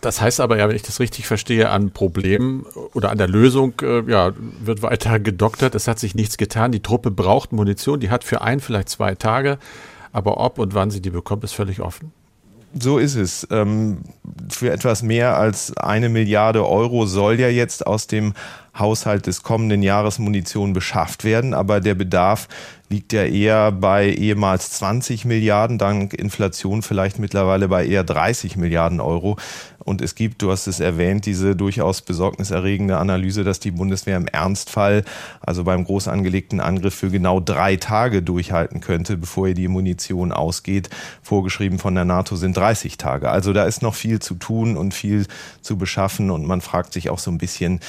Das 0.07 0.21
heißt 0.21 0.39
aber 0.39 0.57
ja, 0.57 0.69
wenn 0.69 0.75
ich 0.77 0.83
das 0.83 1.01
richtig 1.01 1.27
verstehe, 1.27 1.69
an 1.69 1.91
Problemen 1.91 2.65
oder 2.93 3.09
an 3.09 3.17
der 3.17 3.27
Lösung 3.27 3.73
äh, 3.81 4.09
ja, 4.09 4.31
wird 4.61 4.81
weiter 4.81 5.19
gedoktert. 5.19 5.75
Es 5.75 5.89
hat 5.89 5.99
sich 5.99 6.15
nichts 6.15 6.37
getan. 6.37 6.71
Die 6.71 6.79
Truppe 6.79 7.11
braucht 7.11 7.51
Munition. 7.51 7.99
Die 7.99 8.09
hat 8.09 8.23
für 8.23 8.39
ein, 8.39 8.61
vielleicht 8.61 8.87
zwei 8.87 9.15
Tage. 9.15 9.57
Aber 10.13 10.37
ob 10.37 10.59
und 10.59 10.73
wann 10.73 10.91
sie 10.91 11.01
die 11.01 11.09
bekommt, 11.09 11.43
ist 11.43 11.51
völlig 11.51 11.81
offen. 11.81 12.13
So 12.73 12.99
ist 12.99 13.15
es. 13.15 13.45
Ähm, 13.51 13.97
für 14.47 14.71
etwas 14.71 15.03
mehr 15.03 15.35
als 15.35 15.75
eine 15.75 16.07
Milliarde 16.07 16.65
Euro 16.65 17.05
soll 17.05 17.37
ja 17.37 17.49
jetzt 17.49 17.85
aus 17.85 18.07
dem 18.07 18.33
Haushalt 18.79 19.27
des 19.27 19.43
kommenden 19.43 19.84
Jahres 19.84 20.19
Munition 20.19 20.74
beschafft 20.74 21.24
werden, 21.24 21.53
aber 21.53 21.81
der 21.81 21.96
Bedarf 21.96 22.48
liegt 22.89 23.12
ja 23.12 23.24
eher 23.24 23.72
bei 23.72 24.10
ehemals 24.10 24.72
20 24.72 25.25
Milliarden, 25.25 25.77
dank 25.77 26.13
Inflation 26.13 26.81
vielleicht 26.81 27.19
mittlerweile 27.19 27.67
bei 27.67 27.86
eher 27.86 28.03
30 28.03 28.55
Milliarden 28.55 29.01
Euro. 29.01 29.38
Und 29.79 30.01
es 30.01 30.15
gibt, 30.15 30.41
du 30.41 30.51
hast 30.51 30.67
es 30.67 30.81
erwähnt, 30.81 31.25
diese 31.25 31.55
durchaus 31.55 32.01
besorgniserregende 32.01 32.98
Analyse, 32.98 33.46
dass 33.46 33.60
die 33.62 33.72
Bundeswehr 33.72 34.17
im 34.17 34.27
Ernstfall, 34.27 35.05
also 35.39 35.63
beim 35.63 35.86
groß 35.86 36.10
angelegten 36.10 36.60
Angriff, 36.60 36.93
für 36.93 37.10
genau 37.10 37.39
drei 37.39 37.77
Tage 37.77 38.22
durchhalten 38.22 38.81
könnte, 38.81 39.15
bevor 39.15 39.48
ihr 39.48 39.53
die 39.53 39.69
Munition 39.69 40.34
ausgeht. 40.34 40.89
Vorgeschrieben 41.22 41.79
von 41.79 41.96
der 41.96 42.05
NATO 42.05 42.36
sind 42.36 42.57
30 42.57 42.98
Tage. 42.98 43.29
Also 43.29 43.53
da 43.53 43.63
ist 43.63 43.81
noch 43.81 43.96
viel 43.96 44.19
zu 44.19 44.36
tun 44.36 44.75
und 44.75 44.93
viel 44.93 45.25
zu 45.62 45.77
beschaffen. 45.77 46.31
Und 46.31 46.46
man 46.46 46.60
fragt 46.60 46.91
sich 46.91 47.10
auch 47.10 47.19
so 47.19 47.31
ein 47.31 47.38
bisschen, 47.38 47.79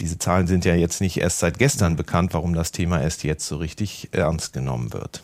diese 0.00 0.18
Zahlen 0.18 0.46
sind 0.46 0.64
ja 0.64 0.74
jetzt 0.74 1.00
nicht 1.00 1.18
erst 1.18 1.38
seit 1.38 1.58
gestern 1.58 1.96
bekannt, 1.96 2.34
warum 2.34 2.54
das 2.54 2.72
Thema 2.72 3.00
erst 3.00 3.24
jetzt 3.24 3.46
so 3.46 3.56
richtig 3.56 4.08
ernst 4.12 4.52
genommen 4.52 4.92
wird. 4.92 5.22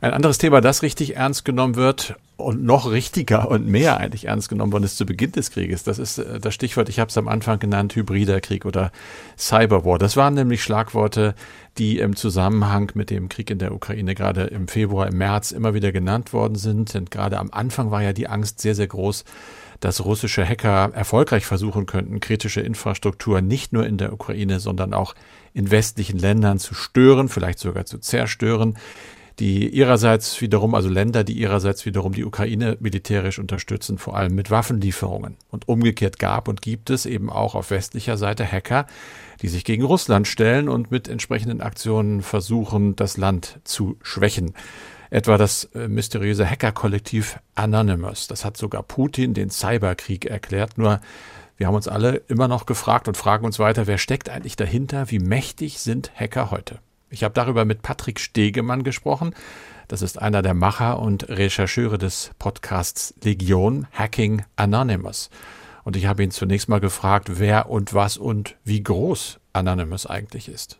Ein 0.00 0.12
anderes 0.12 0.38
Thema, 0.38 0.60
das 0.60 0.82
richtig 0.82 1.16
ernst 1.16 1.44
genommen 1.44 1.74
wird 1.74 2.16
und 2.36 2.62
noch 2.62 2.90
richtiger 2.90 3.50
und 3.50 3.66
mehr 3.66 3.96
eigentlich 3.96 4.26
ernst 4.26 4.50
genommen 4.50 4.72
worden 4.72 4.84
ist 4.84 4.98
zu 4.98 5.06
Beginn 5.06 5.32
des 5.32 5.50
Krieges, 5.50 5.84
das 5.84 5.98
ist 5.98 6.18
äh, 6.18 6.38
das 6.38 6.52
Stichwort, 6.52 6.90
ich 6.90 7.00
habe 7.00 7.08
es 7.08 7.16
am 7.16 7.28
Anfang 7.28 7.58
genannt, 7.58 7.96
hybrider 7.96 8.42
Krieg 8.42 8.66
oder 8.66 8.92
Cyberwar. 9.38 9.98
Das 9.98 10.16
waren 10.16 10.34
nämlich 10.34 10.62
Schlagworte, 10.62 11.34
die 11.78 11.98
im 11.98 12.14
Zusammenhang 12.14 12.92
mit 12.94 13.08
dem 13.08 13.30
Krieg 13.30 13.50
in 13.50 13.58
der 13.58 13.74
Ukraine 13.74 14.14
gerade 14.14 14.44
im 14.44 14.68
Februar, 14.68 15.06
im 15.06 15.16
März 15.16 15.50
immer 15.50 15.72
wieder 15.72 15.92
genannt 15.92 16.34
worden 16.34 16.56
sind. 16.56 16.94
Und 16.94 17.10
gerade 17.10 17.38
am 17.38 17.50
Anfang 17.50 17.90
war 17.90 18.02
ja 18.02 18.12
die 18.12 18.28
Angst 18.28 18.60
sehr, 18.60 18.74
sehr 18.74 18.86
groß, 18.86 19.24
dass 19.80 20.04
russische 20.04 20.46
Hacker 20.46 20.90
erfolgreich 20.94 21.46
versuchen 21.46 21.86
könnten, 21.86 22.20
kritische 22.20 22.60
Infrastruktur 22.60 23.40
nicht 23.40 23.72
nur 23.72 23.86
in 23.86 23.98
der 23.98 24.12
Ukraine, 24.12 24.60
sondern 24.60 24.94
auch 24.94 25.14
in 25.54 25.70
westlichen 25.70 26.18
Ländern 26.18 26.58
zu 26.58 26.74
stören, 26.74 27.28
vielleicht 27.28 27.58
sogar 27.58 27.86
zu 27.86 27.98
zerstören 27.98 28.76
die 29.38 29.68
ihrerseits 29.68 30.40
wiederum, 30.40 30.74
also 30.74 30.88
Länder, 30.88 31.22
die 31.22 31.38
ihrerseits 31.38 31.84
wiederum 31.84 32.12
die 32.12 32.24
Ukraine 32.24 32.76
militärisch 32.80 33.38
unterstützen, 33.38 33.98
vor 33.98 34.16
allem 34.16 34.34
mit 34.34 34.50
Waffenlieferungen. 34.50 35.36
Und 35.50 35.68
umgekehrt 35.68 36.18
gab 36.18 36.48
und 36.48 36.62
gibt 36.62 36.88
es 36.88 37.04
eben 37.04 37.28
auch 37.28 37.54
auf 37.54 37.70
westlicher 37.70 38.16
Seite 38.16 38.50
Hacker, 38.50 38.86
die 39.42 39.48
sich 39.48 39.64
gegen 39.64 39.84
Russland 39.84 40.26
stellen 40.26 40.68
und 40.68 40.90
mit 40.90 41.08
entsprechenden 41.08 41.60
Aktionen 41.60 42.22
versuchen, 42.22 42.96
das 42.96 43.18
Land 43.18 43.60
zu 43.64 43.98
schwächen. 44.02 44.54
Etwa 45.10 45.38
das 45.38 45.64
äh, 45.74 45.88
mysteriöse 45.88 46.48
Hackerkollektiv 46.48 47.38
Anonymous. 47.54 48.26
Das 48.26 48.44
hat 48.44 48.56
sogar 48.56 48.82
Putin 48.82 49.34
den 49.34 49.50
Cyberkrieg 49.50 50.26
erklärt. 50.26 50.78
Nur 50.78 51.00
wir 51.56 51.66
haben 51.66 51.74
uns 51.74 51.88
alle 51.88 52.16
immer 52.28 52.48
noch 52.48 52.66
gefragt 52.66 53.08
und 53.08 53.16
fragen 53.16 53.46
uns 53.46 53.58
weiter, 53.58 53.86
wer 53.86 53.98
steckt 53.98 54.28
eigentlich 54.28 54.56
dahinter? 54.56 55.10
Wie 55.10 55.18
mächtig 55.18 55.78
sind 55.78 56.10
Hacker 56.14 56.50
heute? 56.50 56.80
Ich 57.08 57.24
habe 57.24 57.34
darüber 57.34 57.64
mit 57.64 57.82
Patrick 57.82 58.20
Stegemann 58.20 58.82
gesprochen. 58.82 59.34
Das 59.88 60.02
ist 60.02 60.20
einer 60.20 60.42
der 60.42 60.54
Macher 60.54 60.98
und 60.98 61.28
Rechercheure 61.28 61.96
des 61.96 62.32
Podcasts 62.38 63.14
Legion 63.22 63.86
Hacking 63.92 64.42
Anonymous. 64.56 65.30
Und 65.84 65.96
ich 65.96 66.06
habe 66.06 66.24
ihn 66.24 66.32
zunächst 66.32 66.68
mal 66.68 66.80
gefragt, 66.80 67.38
wer 67.38 67.70
und 67.70 67.94
was 67.94 68.16
und 68.16 68.56
wie 68.64 68.82
groß 68.82 69.38
Anonymous 69.52 70.04
eigentlich 70.04 70.48
ist. 70.48 70.78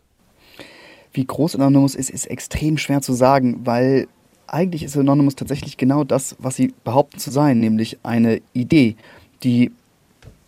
Wie 1.13 1.25
groß 1.25 1.55
Anonymous 1.55 1.95
ist, 1.95 2.09
ist 2.09 2.25
extrem 2.25 2.77
schwer 2.77 3.01
zu 3.01 3.13
sagen, 3.13 3.65
weil 3.65 4.09
eigentlich 4.47 4.83
ist 4.83 4.97
Anonymous 4.97 5.35
tatsächlich 5.35 5.77
genau 5.77 6.03
das, 6.03 6.35
was 6.39 6.55
sie 6.55 6.73
behaupten 6.83 7.19
zu 7.19 7.31
sein, 7.31 7.59
nämlich 7.59 7.99
eine 8.03 8.41
Idee, 8.53 8.95
die 9.43 9.71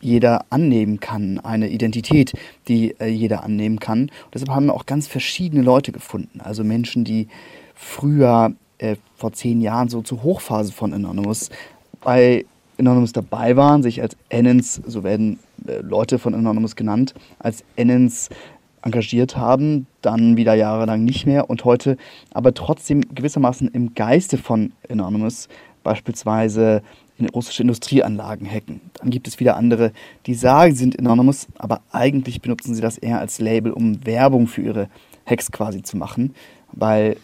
jeder 0.01 0.45
annehmen 0.49 0.99
kann, 0.99 1.39
eine 1.39 1.69
Identität, 1.69 2.33
die 2.67 2.95
äh, 2.99 3.07
jeder 3.07 3.43
annehmen 3.43 3.79
kann. 3.79 4.03
Und 4.03 4.33
deshalb 4.33 4.51
haben 4.51 4.67
wir 4.67 4.73
auch 4.73 4.85
ganz 4.85 5.07
verschiedene 5.07 5.61
Leute 5.61 5.91
gefunden. 5.91 6.39
Also 6.41 6.63
Menschen, 6.63 7.03
die 7.03 7.27
früher, 7.75 8.53
äh, 8.77 8.95
vor 9.15 9.33
zehn 9.33 9.61
Jahren, 9.61 9.89
so 9.89 10.01
zur 10.01 10.23
Hochphase 10.23 10.71
von 10.71 10.93
Anonymous 10.93 11.49
bei 12.01 12.45
Anonymous 12.77 13.11
dabei 13.11 13.57
waren, 13.57 13.83
sich 13.83 14.01
als 14.01 14.15
Enens, 14.29 14.81
so 14.87 15.03
werden 15.03 15.39
äh, 15.67 15.79
Leute 15.79 16.17
von 16.17 16.33
Anonymous 16.33 16.77
genannt, 16.77 17.13
als 17.39 17.63
Enens 17.75 18.29
engagiert 18.83 19.38
haben, 19.38 19.88
dann 20.01 20.38
wieder 20.38 20.53
jahrelang 20.53 21.03
nicht 21.03 21.25
mehr 21.25 21.50
und 21.50 21.65
heute 21.65 21.98
aber 22.31 22.53
trotzdem 22.53 23.01
gewissermaßen 23.13 23.67
im 23.69 23.93
Geiste 23.93 24.38
von 24.38 24.71
Anonymous 24.89 25.48
beispielsweise 25.83 26.81
in 27.17 27.27
russische 27.29 27.63
Industrieanlagen 27.63 28.50
hacken. 28.50 28.81
Dann 29.00 29.09
gibt 29.09 29.27
es 29.27 29.39
wieder 29.39 29.57
andere, 29.57 29.91
die 30.25 30.33
sagen, 30.33 30.74
sie 30.74 30.79
sind 30.79 31.00
Anonymous, 31.00 31.48
aber 31.57 31.81
eigentlich 31.91 32.41
benutzen 32.41 32.74
sie 32.74 32.81
das 32.81 32.98
eher 32.98 33.19
als 33.19 33.39
Label, 33.39 33.71
um 33.74 34.05
Werbung 34.05 34.48
für 34.48 34.62
ihre 34.62 34.89
Hacks 35.25 35.51
quasi 35.51 35.83
zu 35.83 35.98
machen, 35.98 36.33
weil 36.71 37.17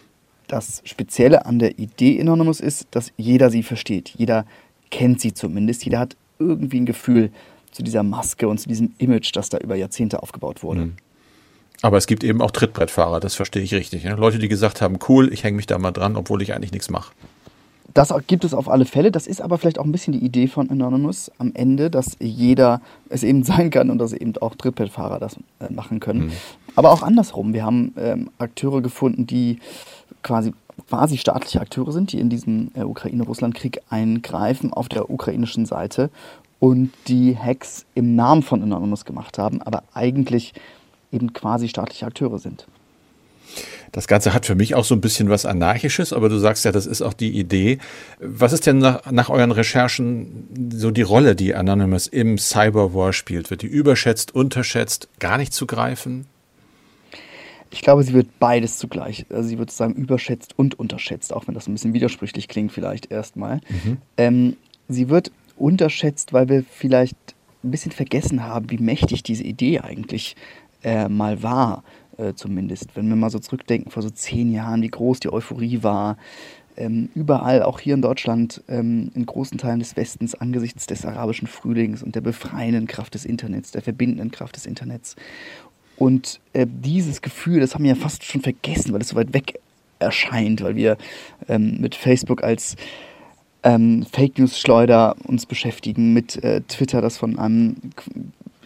das 0.48 0.82
Spezielle 0.86 1.46
an 1.46 1.60
der 1.60 1.80
Idee 1.80 2.20
Anonymous 2.22 2.60
ist, 2.60 2.88
dass 2.92 3.12
jeder 3.18 3.50
sie 3.50 3.64
versteht. 3.64 4.14
Jeder 4.18 4.46
kennt 4.92 5.22
sie 5.22 5.34
zumindest. 5.34 5.86
Jeder 5.86 6.00
hat 6.00 6.16
irgendwie 6.38 6.82
ein 6.82 6.86
Gefühl 6.86 7.32
zu 7.72 7.84
dieser 7.84 8.04
Maske 8.04 8.48
und 8.48 8.60
zu 8.60 8.68
diesem 8.70 8.94
Image, 9.00 9.36
das 9.36 9.50
da 9.50 9.58
über 9.58 9.76
Jahrzehnte 9.76 10.22
aufgebaut 10.22 10.64
wurde. 10.64 10.82
Mhm. 10.82 10.94
Aber 11.86 11.98
es 11.98 12.08
gibt 12.08 12.24
eben 12.24 12.42
auch 12.42 12.50
Trittbrettfahrer, 12.50 13.20
das 13.20 13.36
verstehe 13.36 13.62
ich 13.62 13.72
richtig. 13.72 14.06
Ne? 14.06 14.16
Leute, 14.16 14.40
die 14.40 14.48
gesagt 14.48 14.82
haben, 14.82 14.98
cool, 15.08 15.32
ich 15.32 15.44
hänge 15.44 15.58
mich 15.58 15.68
da 15.68 15.78
mal 15.78 15.92
dran, 15.92 16.16
obwohl 16.16 16.42
ich 16.42 16.56
eigentlich 16.56 16.72
nichts 16.72 16.90
mache. 16.90 17.14
Das 17.94 18.12
gibt 18.26 18.44
es 18.44 18.56
auf 18.56 18.70
alle 18.70 18.86
Fälle. 18.86 19.12
Das 19.12 19.28
ist 19.28 19.40
aber 19.40 19.60
vielleicht 19.60 19.78
auch 19.78 19.86
ein 19.86 19.92
bisschen 19.92 20.14
die 20.14 20.26
Idee 20.26 20.48
von 20.48 20.72
Anonymous 20.72 21.32
am 21.38 21.52
Ende, 21.54 21.92
dass 21.92 22.18
jeder 22.20 22.82
es 23.10 23.22
eben 23.22 23.44
sein 23.44 23.70
kann 23.70 23.92
und 23.92 24.00
dass 24.00 24.14
eben 24.14 24.36
auch 24.38 24.56
Trittbrettfahrer 24.56 25.20
das 25.20 25.36
äh, 25.60 25.72
machen 25.72 26.00
können. 26.00 26.26
Mhm. 26.26 26.32
Aber 26.76 26.92
auch 26.92 27.04
andersrum. 27.04 27.54
Wir 27.54 27.64
haben 27.64 27.94
ähm, 27.98 28.32
Akteure 28.40 28.82
gefunden, 28.82 29.28
die 29.28 29.60
quasi 30.24 30.54
quasi 30.90 31.20
staatliche 31.20 31.62
Akteure 31.62 31.92
sind, 31.92 32.12
die 32.14 32.20
in 32.20 32.30
diesen 32.32 32.72
äh, 32.74 32.82
Ukraine-Russland-Krieg 32.82 33.82
eingreifen 33.92 34.74
auf 34.74 34.90
der 34.90 35.12
ukrainischen 35.12 35.68
Seite 35.68 36.10
und 36.60 36.92
die 37.08 37.38
Hacks 37.38 37.86
im 37.94 38.16
Namen 38.16 38.42
von 38.42 38.64
Anonymous 38.64 39.06
gemacht 39.06 39.38
haben, 39.38 39.62
aber 39.62 39.84
eigentlich 39.94 40.54
eben 41.16 41.34
quasi 41.34 41.68
staatliche 41.68 42.06
Akteure 42.06 42.40
sind. 42.40 42.68
Das 43.92 44.08
Ganze 44.08 44.34
hat 44.34 44.46
für 44.46 44.56
mich 44.56 44.76
auch 44.76 44.84
so 44.84 44.94
ein 44.94 45.02
bisschen 45.02 45.30
was 45.30 45.46
Anarchisches, 45.46 46.12
aber 46.12 46.28
du 46.28 46.38
sagst 46.38 46.66
ja, 46.66 46.74
das 46.74 46.86
ist 46.86 47.02
auch 47.02 47.14
die 47.14 47.40
Idee. 47.40 47.78
Was 48.20 48.52
ist 48.52 48.66
denn 48.66 48.80
nach, 48.80 49.10
nach 49.10 49.30
euren 49.30 49.52
Recherchen 49.52 50.70
so 50.74 50.92
die 50.92 51.02
Rolle, 51.02 51.36
die 51.36 51.56
Anonymous 51.56 52.08
im 52.08 52.38
Cyberwar 52.38 53.14
spielt? 53.14 53.50
Wird 53.50 53.62
die 53.62 53.68
überschätzt, 53.68 54.36
unterschätzt, 54.36 55.08
gar 55.20 55.38
nicht 55.38 55.54
zu 55.54 55.66
greifen? 55.66 56.26
Ich 57.72 57.82
glaube, 57.82 58.04
sie 58.04 58.14
wird 58.14 58.40
beides 58.40 58.78
zugleich. 58.78 59.26
Also 59.30 59.48
sie 59.48 59.58
wird 59.58 59.72
sagen 59.72 59.94
überschätzt 59.94 60.58
und 60.58 60.78
unterschätzt, 60.78 61.32
auch 61.32 61.48
wenn 61.48 61.56
das 61.56 61.68
ein 61.68 61.74
bisschen 61.74 61.94
widersprüchlich 61.94 62.48
klingt, 62.48 62.72
vielleicht 62.72 63.12
erstmal. 63.12 63.62
Mhm. 63.70 63.98
Ähm, 64.18 64.58
sie 64.90 65.10
wird 65.10 65.32
unterschätzt, 65.56 66.34
weil 66.34 66.50
wir 66.50 66.64
vielleicht 66.70 67.16
ein 67.64 67.72
bisschen 67.72 67.92
vergessen 67.92 68.44
haben, 68.44 68.70
wie 68.70 68.78
mächtig 68.78 69.24
diese 69.24 69.44
Idee 69.44 69.80
eigentlich 69.80 70.36
äh, 70.86 71.10
mal 71.10 71.44
war 71.44 71.84
äh, 72.18 72.34
zumindest. 72.34 72.96
Wenn 72.96 73.10
wir 73.10 73.16
mal 73.16 73.30
so 73.30 73.40
zurückdenken, 73.40 73.92
vor 73.92 74.04
so 74.04 74.10
zehn 74.10 74.54
Jahren, 74.54 74.82
wie 74.84 74.88
groß 74.88 75.20
die 75.20 75.34
Euphorie 75.34 75.84
war, 75.84 76.18
ähm, 76.78 77.10
überall, 77.16 77.64
auch 77.64 77.80
hier 77.80 77.96
in 77.96 78.02
Deutschland, 78.02 78.62
ähm, 78.68 79.12
in 79.16 79.26
großen 79.26 79.58
Teilen 79.58 79.80
des 79.80 79.96
Westens, 79.96 80.36
angesichts 80.36 80.86
des 80.88 81.06
arabischen 81.06 81.48
Frühlings 81.48 82.04
und 82.04 82.16
der 82.16 82.22
befreienden 82.22 82.86
Kraft 82.86 83.16
des 83.16 83.26
Internets, 83.26 83.72
der 83.72 83.82
verbindenden 83.82 84.32
Kraft 84.32 84.56
des 84.58 84.66
Internets. 84.66 85.16
Und 85.98 86.40
äh, 86.54 86.68
dieses 86.70 87.22
Gefühl, 87.22 87.62
das 87.62 87.74
haben 87.74 87.84
wir 87.84 87.92
ja 87.92 87.96
fast 87.96 88.24
schon 88.24 88.42
vergessen, 88.42 88.94
weil 88.94 89.02
es 89.02 89.10
so 89.10 89.16
weit 89.16 89.34
weg 89.34 89.60
erscheint, 90.00 90.62
weil 90.62 90.76
wir 90.76 90.98
ähm, 91.48 91.80
mit 91.80 91.96
Facebook 91.96 92.44
als 92.44 92.76
ähm, 93.64 94.06
Fake 94.12 94.38
News 94.38 94.60
Schleuder 94.60 95.16
uns 95.26 95.46
beschäftigen, 95.46 96.14
mit 96.14 96.44
äh, 96.44 96.62
Twitter, 96.68 97.02
das 97.02 97.18
von 97.18 97.40
einem 97.40 97.78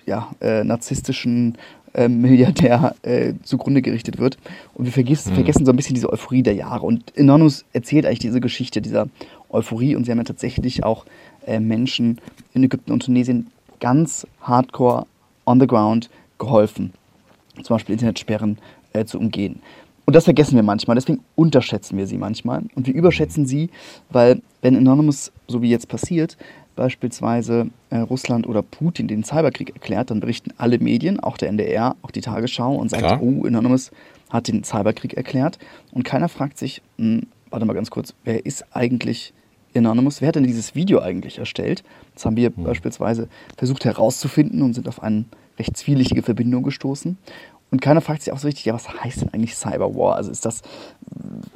ja, 0.10 0.32
äh, 0.42 0.64
narzisstischen 0.64 1.58
äh, 1.94 2.08
Milliardär 2.08 2.96
äh, 3.04 3.34
zugrunde 3.44 3.82
gerichtet 3.82 4.18
wird. 4.20 4.38
Und 4.74 4.86
wir 4.86 4.92
vergessen, 4.92 5.32
mhm. 5.32 5.36
vergessen 5.36 5.66
so 5.66 5.72
ein 5.72 5.76
bisschen 5.76 5.96
diese 5.96 6.12
Euphorie 6.12 6.44
der 6.44 6.56
Jahre. 6.56 6.86
Und 6.86 7.14
Anonymous 7.18 7.66
erzählt 7.74 8.06
eigentlich 8.06 8.20
diese 8.20 8.42
Geschichte 8.42 8.82
dieser 8.82 9.08
Euphorie 9.50 9.96
und 9.96 10.06
sie 10.06 10.12
haben 10.12 10.20
ja 10.20 10.24
tatsächlich 10.24 10.84
auch 10.84 11.06
äh, 11.46 11.60
Menschen 11.60 12.20
in 12.54 12.64
Ägypten 12.64 12.92
und 12.92 13.04
Tunesien 13.04 13.48
ganz 13.80 14.28
hardcore 14.42 15.06
on 15.46 15.60
the 15.60 15.68
ground 15.68 16.10
geholfen, 16.38 16.94
zum 17.56 17.76
Beispiel 17.76 17.94
Internetsperren 17.94 18.58
äh, 18.94 19.06
zu 19.06 19.18
umgehen. 19.18 19.62
Und 20.06 20.16
das 20.16 20.24
vergessen 20.24 20.56
wir 20.56 20.64
manchmal, 20.64 20.96
deswegen 20.96 21.20
unterschätzen 21.36 21.98
wir 21.98 22.08
sie 22.08 22.18
manchmal. 22.18 22.64
Und 22.76 22.88
wir 22.88 22.96
überschätzen 22.96 23.46
sie, 23.46 23.70
weil 24.10 24.42
wenn 24.62 24.76
Anonymous, 24.76 25.32
so 25.48 25.62
wie 25.62 25.70
jetzt 25.70 25.88
passiert, 25.88 26.36
beispielsweise 26.80 27.68
äh, 27.90 27.98
Russland 27.98 28.48
oder 28.48 28.62
Putin 28.62 29.10
den 29.10 29.26
Cyberkrieg 29.26 29.72
erklärt, 29.72 30.12
dann 30.12 30.22
berichten 30.22 30.54
alle 30.58 30.80
Medien, 30.80 31.20
auch 31.20 31.36
der 31.36 31.50
NDR, 31.50 31.98
auch 32.04 32.12
die 32.12 32.22
Tagesschau 32.22 32.74
und 32.74 32.90
sagen, 32.90 33.04
Klar. 33.04 33.22
oh, 33.22 33.46
Anonymous 33.46 33.92
hat 34.30 34.48
den 34.48 34.64
Cyberkrieg 34.64 35.14
erklärt. 35.16 35.60
Und 35.92 36.04
keiner 36.04 36.30
fragt 36.30 36.58
sich, 36.58 36.82
mh, 36.96 37.18
hm, 37.18 37.28
warte 37.50 37.66
mal 37.66 37.74
ganz 37.74 37.90
kurz, 37.92 38.14
wer 38.24 38.46
ist 38.46 38.64
eigentlich 38.74 39.34
Anonymous? 39.76 40.22
Wer 40.22 40.30
hat 40.30 40.36
denn 40.36 40.46
dieses 40.46 40.74
Video 40.74 41.00
eigentlich 41.00 41.38
erstellt? 41.38 41.84
Das 42.14 42.26
haben 42.26 42.38
wir 42.38 42.48
hm. 42.56 42.64
beispielsweise 42.64 43.28
versucht 43.58 43.84
herauszufinden 43.84 44.62
und 44.62 44.74
sind 44.74 44.88
auf 44.88 45.04
eine 45.04 45.26
recht 45.60 45.76
zwielichtige 45.76 46.24
Verbindung 46.24 46.64
gestoßen. 46.64 47.18
Und 47.72 47.82
keiner 47.82 48.00
fragt 48.00 48.22
sich 48.22 48.32
auch 48.32 48.40
so 48.40 48.48
richtig, 48.48 48.64
ja, 48.66 48.74
was 48.74 48.88
heißt 49.04 49.22
denn 49.22 49.34
eigentlich 49.34 49.56
Cyberwar? 49.56 50.16
Also 50.16 50.32
ist 50.32 50.46
das, 50.46 50.62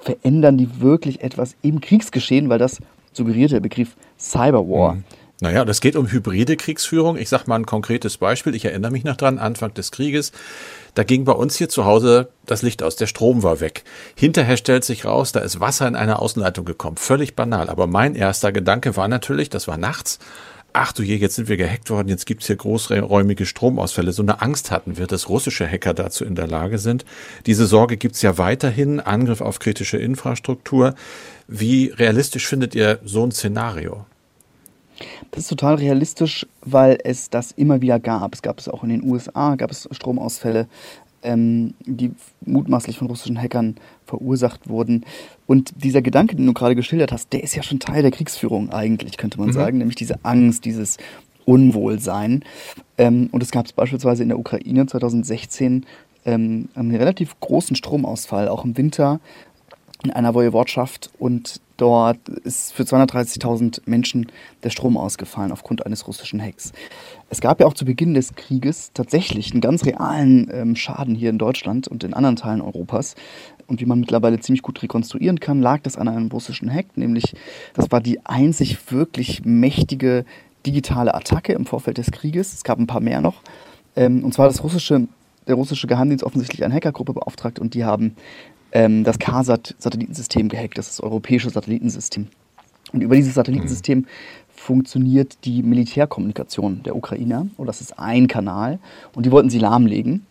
verändern 0.01 0.57
die 0.57 0.81
wirklich 0.81 1.23
etwas 1.23 1.55
im 1.61 1.79
Kriegsgeschehen, 1.79 2.49
weil 2.49 2.59
das 2.59 2.81
suggeriert 3.15 3.51
der 3.51 3.59
Begriff 3.59 3.95
Cyberwar. 4.17 4.95
Mhm. 4.95 5.03
Naja, 5.43 5.65
das 5.65 5.81
geht 5.81 5.97
um 5.97 6.09
hybride 6.09 6.55
Kriegsführung. 6.55 7.17
Ich 7.17 7.27
sage 7.27 7.45
mal 7.47 7.55
ein 7.55 7.65
konkretes 7.65 8.17
Beispiel. 8.17 8.55
Ich 8.55 8.63
erinnere 8.63 8.91
mich 8.91 9.03
noch 9.03 9.17
dran, 9.17 9.39
Anfang 9.39 9.73
des 9.73 9.91
Krieges. 9.91 10.31
Da 10.93 11.03
ging 11.03 11.25
bei 11.25 11.33
uns 11.33 11.57
hier 11.57 11.67
zu 11.67 11.83
Hause 11.83 12.29
das 12.45 12.61
Licht 12.61 12.81
aus, 12.81 12.95
der 12.95 13.07
Strom 13.07 13.43
war 13.43 13.59
weg. 13.59 13.83
Hinterher 14.15 14.55
stellt 14.55 14.85
sich 14.85 15.03
raus, 15.03 15.33
da 15.33 15.41
ist 15.41 15.59
Wasser 15.59 15.85
in 15.87 15.97
einer 15.97 16.21
Außenleitung 16.21 16.63
gekommen. 16.63 16.95
Völlig 16.95 17.35
banal. 17.35 17.69
Aber 17.69 17.87
mein 17.87 18.15
erster 18.15 18.53
Gedanke 18.53 18.95
war 18.95 19.09
natürlich, 19.09 19.49
das 19.49 19.67
war 19.67 19.77
nachts, 19.77 20.19
ach 20.73 20.91
du 20.91 21.03
je, 21.03 21.15
jetzt 21.15 21.35
sind 21.35 21.49
wir 21.49 21.57
gehackt 21.57 21.89
worden, 21.89 22.09
jetzt 22.09 22.25
gibt's 22.25 22.47
hier 22.47 22.55
großräumige 22.55 23.45
Stromausfälle. 23.45 24.11
So 24.11 24.23
eine 24.23 24.41
Angst 24.41 24.71
hatten 24.71 24.97
wir, 24.97 25.07
dass 25.07 25.29
russische 25.29 25.67
Hacker 25.67 25.93
dazu 25.93 26.25
in 26.25 26.35
der 26.35 26.47
Lage 26.47 26.79
sind. 26.79 27.05
Diese 27.45 27.65
Sorge 27.65 27.97
gibt's 27.97 28.21
ja 28.21 28.37
weiterhin, 28.37 28.99
Angriff 28.99 29.41
auf 29.41 29.59
kritische 29.59 29.97
Infrastruktur. 29.97 30.95
Wie 31.47 31.87
realistisch 31.87 32.47
findet 32.47 32.75
ihr 32.75 32.99
so 33.05 33.25
ein 33.25 33.31
Szenario? 33.31 34.05
Das 35.31 35.41
ist 35.41 35.49
total 35.49 35.75
realistisch, 35.75 36.45
weil 36.61 36.99
es 37.03 37.29
das 37.29 37.51
immer 37.51 37.81
wieder 37.81 37.99
gab. 37.99 38.33
Es 38.33 38.41
gab 38.41 38.59
es 38.59 38.67
auch 38.67 38.83
in 38.83 38.89
den 38.89 39.03
USA, 39.03 39.55
gab 39.55 39.71
es 39.71 39.87
Stromausfälle, 39.91 40.67
ähm, 41.23 41.73
die 41.85 42.11
mutmaßlich 42.45 42.97
von 42.97 43.07
russischen 43.07 43.41
Hackern 43.41 43.75
verursacht 44.05 44.69
wurden. 44.69 45.05
Und 45.47 45.73
dieser 45.83 46.01
Gedanke, 46.01 46.35
den 46.35 46.45
du 46.45 46.53
gerade 46.53 46.75
geschildert 46.75 47.11
hast, 47.11 47.33
der 47.33 47.43
ist 47.43 47.55
ja 47.55 47.63
schon 47.63 47.79
Teil 47.79 48.01
der 48.01 48.11
Kriegsführung 48.11 48.71
eigentlich, 48.71 49.17
könnte 49.17 49.39
man 49.39 49.47
mhm. 49.47 49.53
sagen, 49.53 49.77
nämlich 49.77 49.95
diese 49.95 50.23
Angst, 50.23 50.65
dieses 50.65 50.97
Unwohlsein. 51.45 52.43
Ähm, 52.97 53.29
und 53.31 53.43
es 53.43 53.51
gab 53.51 53.65
es 53.65 53.73
beispielsweise 53.73 54.23
in 54.23 54.29
der 54.29 54.39
Ukraine 54.39 54.85
2016 54.85 55.85
ähm, 56.25 56.69
einen 56.75 56.95
relativ 56.95 57.39
großen 57.39 57.75
Stromausfall, 57.75 58.47
auch 58.47 58.65
im 58.65 58.77
Winter 58.77 59.19
in 60.03 60.11
einer 60.11 60.33
Wojewodschaft 60.33 61.09
und 61.17 61.61
dort 61.77 62.29
ist 62.29 62.73
für 62.73 62.83
230.000 62.83 63.81
Menschen 63.85 64.27
der 64.63 64.69
Strom 64.69 64.97
ausgefallen 64.97 65.51
aufgrund 65.51 65.85
eines 65.85 66.07
russischen 66.07 66.41
Hacks. 66.41 66.71
Es 67.29 67.41
gab 67.41 67.59
ja 67.59 67.65
auch 67.65 67.73
zu 67.73 67.85
Beginn 67.85 68.13
des 68.13 68.35
Krieges 68.35 68.91
tatsächlich 68.93 69.51
einen 69.51 69.61
ganz 69.61 69.85
realen 69.85 70.49
ähm, 70.51 70.75
Schaden 70.75 71.15
hier 71.15 71.29
in 71.29 71.37
Deutschland 71.37 71.87
und 71.87 72.03
in 72.03 72.13
anderen 72.13 72.35
Teilen 72.35 72.61
Europas. 72.61 73.15
Und 73.65 73.81
wie 73.81 73.85
man 73.85 73.99
mittlerweile 73.99 74.39
ziemlich 74.39 74.61
gut 74.61 74.81
rekonstruieren 74.83 75.39
kann, 75.39 75.61
lag 75.61 75.81
das 75.81 75.97
an 75.97 76.07
einem 76.07 76.27
russischen 76.27 76.71
Hack, 76.71 76.97
nämlich 76.97 77.33
das 77.73 77.91
war 77.91 78.01
die 78.01 78.25
einzig 78.25 78.91
wirklich 78.91 79.45
mächtige 79.45 80.25
digitale 80.65 81.13
Attacke 81.13 81.53
im 81.53 81.65
Vorfeld 81.65 81.97
des 81.97 82.11
Krieges. 82.11 82.53
Es 82.53 82.63
gab 82.63 82.79
ein 82.79 82.87
paar 82.87 83.01
mehr 83.01 83.21
noch. 83.21 83.41
Ähm, 83.95 84.23
und 84.23 84.33
zwar 84.33 84.47
das 84.47 84.63
russische 84.63 85.07
der 85.47 85.55
russische 85.55 85.87
Geheimdienst 85.87 86.23
offensichtlich 86.23 86.63
eine 86.63 86.73
Hackergruppe 86.73 87.13
beauftragt 87.13 87.59
und 87.59 87.73
die 87.73 87.83
haben 87.83 88.15
ähm, 88.73 89.03
das 89.03 89.19
CARSAT-Satellitensystem 89.19 90.49
gehackt, 90.49 90.77
das 90.77 90.89
ist 90.89 90.99
das 90.99 91.03
europäische 91.03 91.49
Satellitensystem. 91.49 92.27
Und 92.91 93.01
über 93.01 93.15
dieses 93.15 93.35
Satellitensystem 93.35 93.99
mhm. 93.99 94.07
funktioniert 94.53 95.37
die 95.45 95.63
Militärkommunikation 95.63 96.81
der 96.83 96.95
Ukrainer. 96.95 97.47
Und 97.57 97.67
das 97.67 97.81
ist 97.81 97.97
ein 97.99 98.27
Kanal. 98.27 98.79
Und 99.15 99.25
die 99.25 99.31
wollten 99.31 99.49
sie 99.49 99.59
lahmlegen. 99.59 100.25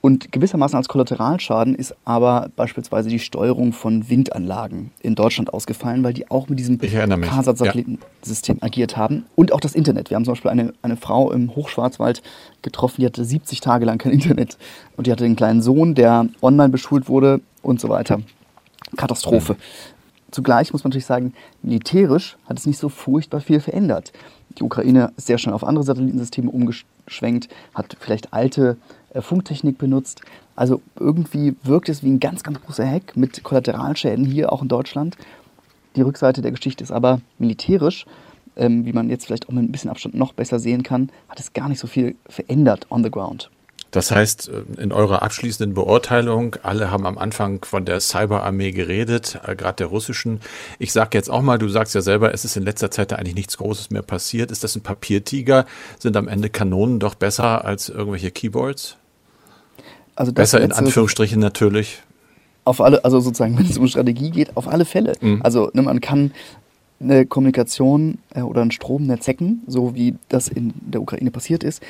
Und 0.00 0.32
gewissermaßen 0.32 0.76
als 0.76 0.88
Kollateralschaden 0.88 1.74
ist 1.74 1.94
aber 2.04 2.50
beispielsweise 2.56 3.08
die 3.08 3.18
Steuerung 3.18 3.72
von 3.72 4.10
Windanlagen 4.10 4.90
in 5.00 5.14
Deutschland 5.14 5.54
ausgefallen, 5.54 6.04
weil 6.04 6.12
die 6.12 6.30
auch 6.30 6.48
mit 6.48 6.58
diesem 6.58 6.78
CASAT-Satellitensystem 6.78 8.56
ja. 8.56 8.62
agiert 8.62 8.98
haben. 8.98 9.24
Und 9.34 9.52
auch 9.52 9.60
das 9.60 9.74
Internet. 9.74 10.10
Wir 10.10 10.16
haben 10.16 10.24
zum 10.26 10.32
Beispiel 10.32 10.50
eine, 10.50 10.74
eine 10.82 10.96
Frau 10.96 11.32
im 11.32 11.56
Hochschwarzwald 11.56 12.22
getroffen, 12.60 12.96
die 13.00 13.06
hatte 13.06 13.24
70 13.24 13.60
Tage 13.60 13.86
lang 13.86 13.96
kein 13.96 14.12
Internet. 14.12 14.58
Und 14.96 15.06
die 15.06 15.12
hatte 15.12 15.24
einen 15.24 15.36
kleinen 15.36 15.62
Sohn, 15.62 15.94
der 15.94 16.28
online 16.42 16.68
beschult 16.68 17.08
wurde 17.08 17.40
und 17.64 17.80
so 17.80 17.88
weiter. 17.88 18.20
Katastrophe. 18.96 19.56
Zugleich 20.30 20.72
muss 20.72 20.82
man 20.82 20.90
natürlich 20.90 21.06
sagen, 21.06 21.32
militärisch 21.62 22.36
hat 22.48 22.58
es 22.58 22.66
nicht 22.66 22.78
so 22.78 22.88
furchtbar 22.88 23.40
viel 23.40 23.60
verändert. 23.60 24.12
Die 24.58 24.64
Ukraine 24.64 25.12
ist 25.16 25.26
sehr 25.26 25.38
schnell 25.38 25.54
auf 25.54 25.64
andere 25.64 25.84
Satellitensysteme 25.84 26.50
umgeschwenkt, 26.50 27.48
hat 27.72 27.96
vielleicht 28.00 28.32
alte 28.32 28.76
äh, 29.10 29.20
Funktechnik 29.20 29.78
benutzt. 29.78 30.22
Also 30.56 30.82
irgendwie 30.98 31.54
wirkt 31.62 31.88
es 31.88 32.02
wie 32.02 32.10
ein 32.10 32.20
ganz, 32.20 32.42
ganz 32.42 32.60
großer 32.60 32.84
Hack 32.84 33.16
mit 33.16 33.42
Kollateralschäden 33.42 34.24
hier 34.24 34.52
auch 34.52 34.62
in 34.62 34.68
Deutschland. 34.68 35.16
Die 35.96 36.02
Rückseite 36.02 36.42
der 36.42 36.50
Geschichte 36.50 36.82
ist 36.82 36.90
aber 36.90 37.20
militärisch, 37.38 38.04
ähm, 38.56 38.84
wie 38.84 38.92
man 38.92 39.08
jetzt 39.08 39.26
vielleicht 39.26 39.48
auch 39.48 39.52
mit 39.52 39.64
ein 39.64 39.72
bisschen 39.72 39.90
Abstand 39.90 40.16
noch 40.16 40.32
besser 40.32 40.58
sehen 40.58 40.82
kann, 40.82 41.10
hat 41.28 41.38
es 41.38 41.52
gar 41.52 41.68
nicht 41.68 41.78
so 41.78 41.86
viel 41.86 42.16
verändert 42.28 42.86
on 42.90 43.04
the 43.04 43.10
ground. 43.10 43.50
Das 43.94 44.10
heißt, 44.10 44.48
äh, 44.48 44.82
in 44.82 44.90
eurer 44.90 45.22
abschließenden 45.22 45.72
Beurteilung, 45.72 46.56
alle 46.64 46.90
haben 46.90 47.06
am 47.06 47.16
Anfang 47.16 47.64
von 47.64 47.84
der 47.84 48.00
Cyberarmee 48.00 48.72
geredet, 48.72 49.38
äh, 49.46 49.54
gerade 49.54 49.76
der 49.76 49.86
russischen. 49.86 50.40
Ich 50.80 50.92
sage 50.92 51.10
jetzt 51.16 51.30
auch 51.30 51.42
mal, 51.42 51.58
du 51.58 51.68
sagst 51.68 51.94
ja 51.94 52.00
selber, 52.00 52.34
es 52.34 52.44
ist 52.44 52.56
in 52.56 52.64
letzter 52.64 52.90
Zeit 52.90 53.12
da 53.12 53.16
eigentlich 53.16 53.36
nichts 53.36 53.56
Großes 53.56 53.90
mehr 53.90 54.02
passiert. 54.02 54.50
Ist 54.50 54.64
das 54.64 54.74
ein 54.74 54.80
Papiertiger? 54.80 55.64
Sind 56.00 56.16
am 56.16 56.26
Ende 56.26 56.50
Kanonen 56.50 56.98
doch 56.98 57.14
besser 57.14 57.64
als 57.64 57.88
irgendwelche 57.88 58.32
Keyboards? 58.32 58.96
Also 60.16 60.32
besser 60.32 60.60
in 60.60 60.72
Anführungsstrichen 60.72 61.38
natürlich. 61.38 62.02
Auf 62.64 62.80
alle, 62.80 63.04
also 63.04 63.20
sozusagen, 63.20 63.56
wenn 63.58 63.66
es 63.66 63.78
um 63.78 63.86
Strategie 63.86 64.32
geht, 64.32 64.56
auf 64.56 64.66
alle 64.66 64.86
Fälle. 64.86 65.12
Mhm. 65.20 65.40
Also 65.44 65.70
ne, 65.72 65.82
man 65.82 66.00
kann 66.00 66.32
eine 66.98 67.26
Kommunikation 67.26 68.18
äh, 68.34 68.40
oder 68.40 68.62
ein 68.62 68.72
Stromnetz 68.72 69.28
hacken, 69.28 69.62
so 69.68 69.94
wie 69.94 70.16
das 70.28 70.48
in 70.48 70.74
der 70.80 71.00
Ukraine 71.00 71.30
passiert 71.30 71.62
ist 71.62 71.80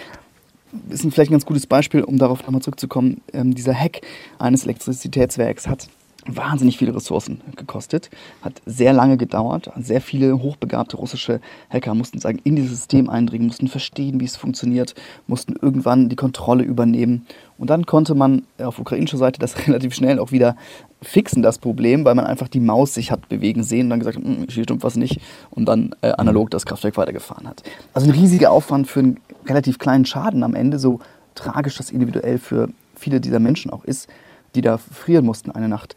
ist 0.88 1.02
vielleicht 1.02 1.30
ein 1.30 1.34
ganz 1.34 1.46
gutes 1.46 1.66
Beispiel, 1.66 2.02
um 2.02 2.18
darauf 2.18 2.42
nochmal 2.42 2.62
zurückzukommen. 2.62 3.20
Ähm, 3.32 3.54
dieser 3.54 3.74
Hack 3.74 4.00
eines 4.38 4.64
Elektrizitätswerks 4.64 5.66
hat 5.68 5.88
wahnsinnig 6.26 6.78
viele 6.78 6.94
Ressourcen 6.94 7.40
gekostet, 7.56 8.10
hat 8.42 8.62
sehr 8.66 8.92
lange 8.92 9.16
gedauert. 9.16 9.70
Sehr 9.78 10.00
viele 10.00 10.42
hochbegabte 10.42 10.96
russische 10.96 11.40
Hacker 11.70 11.94
mussten 11.94 12.18
sagen, 12.18 12.40
in 12.44 12.56
dieses 12.56 12.70
System 12.70 13.10
eindringen, 13.10 13.46
mussten 13.46 13.68
verstehen, 13.68 14.20
wie 14.20 14.24
es 14.24 14.36
funktioniert, 14.36 14.94
mussten 15.26 15.54
irgendwann 15.60 16.08
die 16.08 16.16
Kontrolle 16.16 16.64
übernehmen. 16.64 17.26
Und 17.58 17.70
dann 17.70 17.86
konnte 17.86 18.14
man 18.14 18.42
auf 18.58 18.78
ukrainischer 18.78 19.18
Seite 19.18 19.38
das 19.38 19.56
relativ 19.66 19.94
schnell 19.94 20.18
auch 20.18 20.32
wieder 20.32 20.56
fixen, 21.02 21.42
das 21.42 21.58
Problem, 21.58 22.04
weil 22.04 22.14
man 22.14 22.24
einfach 22.24 22.48
die 22.48 22.60
Maus 22.60 22.94
sich 22.94 23.10
hat 23.10 23.28
bewegen 23.28 23.62
sehen 23.62 23.86
und 23.86 23.90
dann 23.90 23.98
gesagt 24.00 24.16
hat, 24.16 24.24
hm, 24.24 24.46
hier 24.48 24.64
stimmt 24.64 24.82
was 24.82 24.96
nicht 24.96 25.20
und 25.50 25.66
dann 25.66 25.94
äh, 26.00 26.12
analog 26.12 26.50
das 26.50 26.64
Kraftwerk 26.64 26.96
weitergefahren 26.96 27.46
hat. 27.46 27.62
Also 27.92 28.08
ein 28.08 28.18
riesiger 28.18 28.50
Aufwand 28.50 28.86
für 28.86 29.00
einen 29.00 29.20
relativ 29.46 29.78
kleinen 29.78 30.04
Schaden 30.04 30.42
am 30.42 30.54
Ende, 30.54 30.78
so 30.78 31.00
tragisch 31.34 31.76
das 31.76 31.90
individuell 31.90 32.38
für 32.38 32.68
viele 32.94 33.20
dieser 33.20 33.40
Menschen 33.40 33.70
auch 33.70 33.84
ist, 33.84 34.08
die 34.54 34.60
da 34.60 34.78
frieren 34.78 35.24
mussten 35.24 35.50
eine 35.50 35.68
Nacht. 35.68 35.96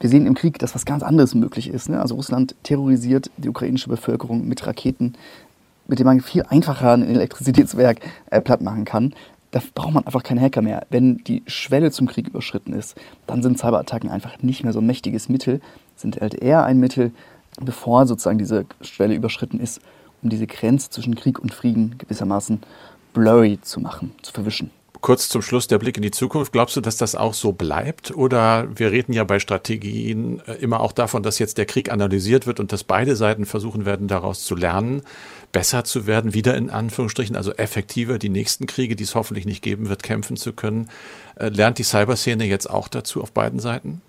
Wir 0.00 0.10
sehen 0.10 0.26
im 0.26 0.34
Krieg, 0.34 0.58
dass 0.58 0.74
was 0.74 0.84
ganz 0.84 1.02
anderes 1.02 1.34
möglich 1.34 1.68
ist. 1.68 1.88
Ne? 1.88 2.00
Also 2.00 2.16
Russland 2.16 2.54
terrorisiert 2.62 3.30
die 3.38 3.48
ukrainische 3.48 3.88
Bevölkerung 3.88 4.46
mit 4.46 4.66
Raketen, 4.66 5.14
mit 5.86 5.98
denen 5.98 6.06
man 6.06 6.20
viel 6.20 6.42
einfacher 6.42 6.92
ein 6.92 7.02
Elektrizitätswerk 7.02 8.00
äh, 8.30 8.40
platt 8.40 8.60
machen 8.60 8.84
kann. 8.84 9.14
Da 9.52 9.62
braucht 9.74 9.94
man 9.94 10.04
einfach 10.04 10.22
keine 10.22 10.42
Hacker 10.42 10.60
mehr. 10.60 10.86
Wenn 10.90 11.18
die 11.18 11.42
Schwelle 11.46 11.90
zum 11.90 12.08
Krieg 12.08 12.28
überschritten 12.28 12.74
ist, 12.74 12.96
dann 13.26 13.42
sind 13.42 13.58
Cyberattacken 13.58 14.10
einfach 14.10 14.42
nicht 14.42 14.64
mehr 14.64 14.74
so 14.74 14.80
ein 14.80 14.86
mächtiges 14.86 15.30
Mittel, 15.30 15.60
sind 15.94 16.20
halt 16.20 16.34
eher 16.34 16.64
ein 16.64 16.78
Mittel, 16.78 17.12
bevor 17.62 18.06
sozusagen 18.06 18.38
diese 18.38 18.66
Schwelle 18.82 19.14
überschritten 19.14 19.60
ist, 19.60 19.80
um 20.26 20.30
diese 20.30 20.48
Grenze 20.48 20.90
zwischen 20.90 21.14
Krieg 21.14 21.38
und 21.38 21.54
Frieden 21.54 21.98
gewissermaßen 21.98 22.60
blurry 23.12 23.60
zu 23.62 23.80
machen, 23.80 24.12
zu 24.22 24.32
verwischen. 24.32 24.70
Kurz 25.00 25.28
zum 25.28 25.40
Schluss 25.40 25.68
der 25.68 25.78
Blick 25.78 25.96
in 25.96 26.02
die 26.02 26.10
Zukunft. 26.10 26.50
Glaubst 26.52 26.74
du, 26.74 26.80
dass 26.80 26.96
das 26.96 27.14
auch 27.14 27.32
so 27.32 27.52
bleibt? 27.52 28.10
Oder 28.16 28.66
wir 28.74 28.90
reden 28.90 29.12
ja 29.12 29.22
bei 29.22 29.38
Strategien 29.38 30.42
äh, 30.48 30.54
immer 30.54 30.80
auch 30.80 30.90
davon, 30.90 31.22
dass 31.22 31.38
jetzt 31.38 31.58
der 31.58 31.66
Krieg 31.66 31.92
analysiert 31.92 32.48
wird 32.48 32.58
und 32.58 32.72
dass 32.72 32.82
beide 32.82 33.14
Seiten 33.14 33.46
versuchen 33.46 33.86
werden, 33.86 34.08
daraus 34.08 34.44
zu 34.44 34.56
lernen, 34.56 35.02
besser 35.52 35.84
zu 35.84 36.08
werden, 36.08 36.34
wieder 36.34 36.56
in 36.56 36.70
Anführungsstrichen, 36.70 37.36
also 37.36 37.52
effektiver 37.52 38.18
die 38.18 38.30
nächsten 38.30 38.66
Kriege, 38.66 38.96
die 38.96 39.04
es 39.04 39.14
hoffentlich 39.14 39.46
nicht 39.46 39.62
geben 39.62 39.88
wird, 39.88 40.02
kämpfen 40.02 40.36
zu 40.36 40.52
können. 40.52 40.88
Äh, 41.36 41.50
lernt 41.50 41.78
die 41.78 41.84
Cyberszene 41.84 42.44
jetzt 42.44 42.68
auch 42.68 42.88
dazu 42.88 43.22
auf 43.22 43.30
beiden 43.30 43.60
Seiten? 43.60 44.02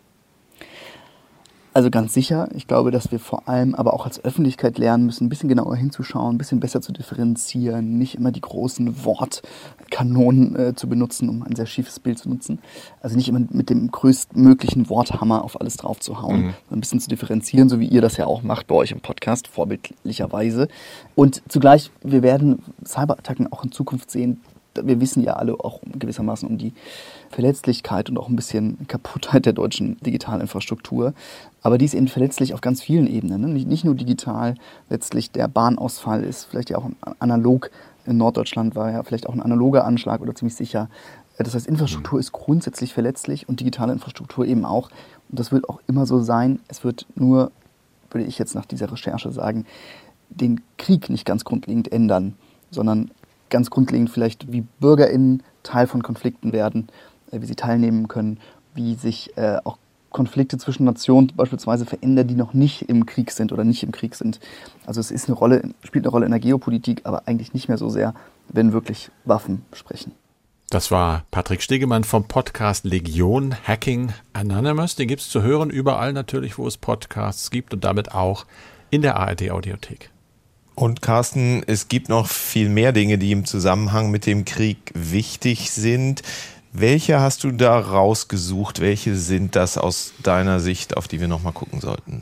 Also 1.78 1.92
ganz 1.92 2.12
sicher. 2.16 2.50
Ich 2.56 2.66
glaube, 2.66 2.90
dass 2.90 3.12
wir 3.12 3.20
vor 3.20 3.48
allem 3.48 3.76
aber 3.76 3.94
auch 3.94 4.08
als 4.08 4.26
Öffentlichkeit 4.26 4.80
lernen 4.80 5.06
müssen, 5.06 5.26
ein 5.26 5.30
bisschen 5.30 5.48
genauer 5.48 5.76
hinzuschauen, 5.76 6.34
ein 6.34 6.38
bisschen 6.40 6.60
besser 6.60 6.82
zu 6.82 6.92
differenzieren, 6.92 8.00
nicht 8.00 8.16
immer 8.16 8.32
die 8.32 8.42
großen 8.42 9.06
Wortkanonen 9.06 10.56
äh, 10.56 10.74
zu 10.74 10.90
benutzen, 10.90 11.30
um 11.30 11.44
ein 11.44 11.56
sehr 11.56 11.68
schiefes 11.68 12.00
Bild 12.00 12.18
zu 12.18 12.30
nutzen. 12.30 12.58
Also 13.00 13.16
nicht 13.16 13.30
immer 13.30 13.42
mit 13.52 13.70
dem 13.70 13.92
größtmöglichen 13.92 14.90
Worthammer 14.90 15.44
auf 15.44 15.62
alles 15.62 15.78
drauf 15.78 16.00
zu 16.00 16.20
hauen, 16.20 16.46
mhm. 16.46 16.54
ein 16.72 16.80
bisschen 16.80 17.00
zu 17.00 17.10
differenzieren, 17.10 17.70
so 17.70 17.80
wie 17.80 17.88
ihr 17.88 18.02
das 18.02 18.18
ja 18.18 18.26
auch 18.26 18.42
macht 18.42 18.66
bei 18.66 18.74
euch 18.74 18.90
im 18.90 19.02
Podcast, 19.02 19.48
vorbildlicherweise. 19.48 20.70
Und 21.14 21.44
zugleich, 21.48 21.92
wir 22.02 22.24
werden 22.24 22.58
Cyberattacken 22.84 23.54
auch 23.54 23.64
in 23.64 23.72
Zukunft 23.72 24.10
sehen, 24.10 24.42
wir 24.84 25.02
wissen 25.02 25.24
ja 25.24 25.34
alle 25.34 25.54
auch 25.54 25.82
gewissermaßen 25.86 26.48
um 26.48 26.58
die 26.58 26.74
Verletzlichkeit 27.30 28.10
und 28.10 28.18
auch 28.18 28.30
ein 28.30 28.36
bisschen 28.36 28.88
Kaputtheit 28.88 29.46
der 29.46 29.54
deutschen 29.54 29.98
Digitalinfrastruktur. 30.00 31.14
Aber 31.62 31.78
die 31.78 31.86
ist 31.86 31.94
eben 31.94 32.08
verletzlich 32.08 32.54
auf 32.54 32.62
ganz 32.62 32.82
vielen 32.82 33.08
Ebenen. 33.08 33.42
Ne? 33.42 33.48
Nicht, 33.48 33.68
nicht 33.68 33.84
nur 33.84 33.96
digital, 33.96 34.56
letztlich 34.90 35.32
der 35.32 35.48
Bahnausfall 35.48 36.24
ist 36.24 36.46
vielleicht 36.46 36.70
ja 36.70 36.78
auch 36.78 36.90
analog. 37.20 37.72
In 38.06 38.18
Norddeutschland 38.18 38.76
war 38.76 38.92
ja 38.92 39.04
vielleicht 39.04 39.28
auch 39.28 39.34
ein 39.34 39.42
analoger 39.42 39.86
Anschlag 39.86 40.22
oder 40.22 40.34
ziemlich 40.34 40.56
sicher. 40.56 40.90
Das 41.38 41.54
heißt, 41.54 41.68
Infrastruktur 41.68 42.20
ist 42.20 42.32
grundsätzlich 42.32 42.94
verletzlich 42.94 43.48
und 43.48 43.60
digitale 43.60 43.94
Infrastruktur 43.94 44.46
eben 44.46 44.66
auch. 44.66 44.90
Und 45.30 45.40
das 45.40 45.52
wird 45.52 45.70
auch 45.70 45.80
immer 45.88 46.06
so 46.06 46.20
sein. 46.22 46.60
Es 46.68 46.84
wird 46.84 47.06
nur, 47.16 47.52
würde 48.10 48.26
ich 48.26 48.40
jetzt 48.40 48.56
nach 48.56 48.66
dieser 48.66 48.92
Recherche 48.92 49.32
sagen, 49.32 49.66
den 50.30 50.62
Krieg 50.78 51.10
nicht 51.10 51.26
ganz 51.26 51.46
grundlegend 51.46 51.92
ändern, 51.92 52.34
sondern 52.72 53.12
ganz 53.50 53.70
grundlegend 53.70 54.10
vielleicht, 54.10 54.52
wie 54.52 54.62
BürgerInnen 54.80 55.44
Teil 55.64 55.88
von 55.88 56.04
Konflikten 56.04 56.54
werden, 56.54 56.88
äh, 57.32 57.42
wie 57.42 57.46
sie 57.46 57.56
teilnehmen 57.56 58.08
können, 58.08 58.40
wie 58.74 58.96
sich 58.96 59.36
äh, 59.38 59.58
auch 59.64 59.78
Konflikte 60.12 60.58
zwischen 60.58 60.86
Nationen 60.86 61.32
beispielsweise 61.36 61.86
verändert, 61.86 62.30
die 62.30 62.36
noch 62.36 62.54
nicht 62.54 62.84
im 62.84 63.06
Krieg 63.06 63.32
sind 63.32 63.52
oder 63.52 63.64
nicht 63.64 63.84
im 63.84 63.92
Krieg 63.92 64.16
sind. 64.16 64.40
Also 64.86 65.00
es 65.00 65.12
ist 65.12 65.28
eine 65.28 65.38
Rolle, 65.38 65.62
spielt 65.84 66.06
eine 66.06 66.12
Rolle 66.12 66.26
in 66.26 66.32
der 66.32 66.40
Geopolitik, 66.40 67.02
aber 67.04 67.28
eigentlich 67.28 67.54
nicht 67.54 67.68
mehr 67.68 67.78
so 67.78 67.90
sehr, 67.90 68.14
wenn 68.50 68.74
wirklich 68.74 69.12
Waffen 69.26 69.64
sprechen. 69.74 70.14
Das 70.70 70.92
war 70.92 71.24
Patrick 71.32 71.62
Stegemann 71.62 72.04
vom 72.04 72.28
Podcast 72.28 72.84
Legion 72.84 73.56
Hacking 73.66 74.12
Anonymous. 74.34 74.96
Den 74.96 75.08
gibt 75.08 75.22
es 75.22 75.30
zu 75.30 75.42
hören 75.42 75.70
überall 75.70 76.14
natürlich, 76.14 76.58
wo 76.58 76.68
es 76.68 76.78
Podcasts 76.78 77.52
gibt 77.52 77.74
und 77.74 77.84
damit 77.84 78.14
auch 78.14 78.46
in 78.90 79.02
der 79.02 79.18
ARD 79.18 79.52
Audiothek. 79.52 80.10
Und 80.80 81.02
Carsten, 81.02 81.64
es 81.66 81.88
gibt 81.88 82.08
noch 82.08 82.28
viel 82.28 82.70
mehr 82.70 82.92
Dinge, 82.92 83.18
die 83.18 83.32
im 83.32 83.46
Zusammenhang 83.46 84.12
mit 84.12 84.28
dem 84.28 84.46
Krieg 84.46 84.78
wichtig 84.94 85.72
sind. 85.72 86.22
Welche 86.72 87.20
hast 87.20 87.44
du 87.44 87.52
da 87.52 87.80
rausgesucht? 87.80 88.80
Welche 88.80 89.16
sind 89.16 89.56
das 89.56 89.80
aus 89.80 90.14
deiner 90.22 90.60
Sicht, 90.60 90.96
auf 90.96 91.08
die 91.08 91.20
wir 91.20 91.28
nochmal 91.28 91.54
gucken 91.54 91.82
sollten? 91.82 92.22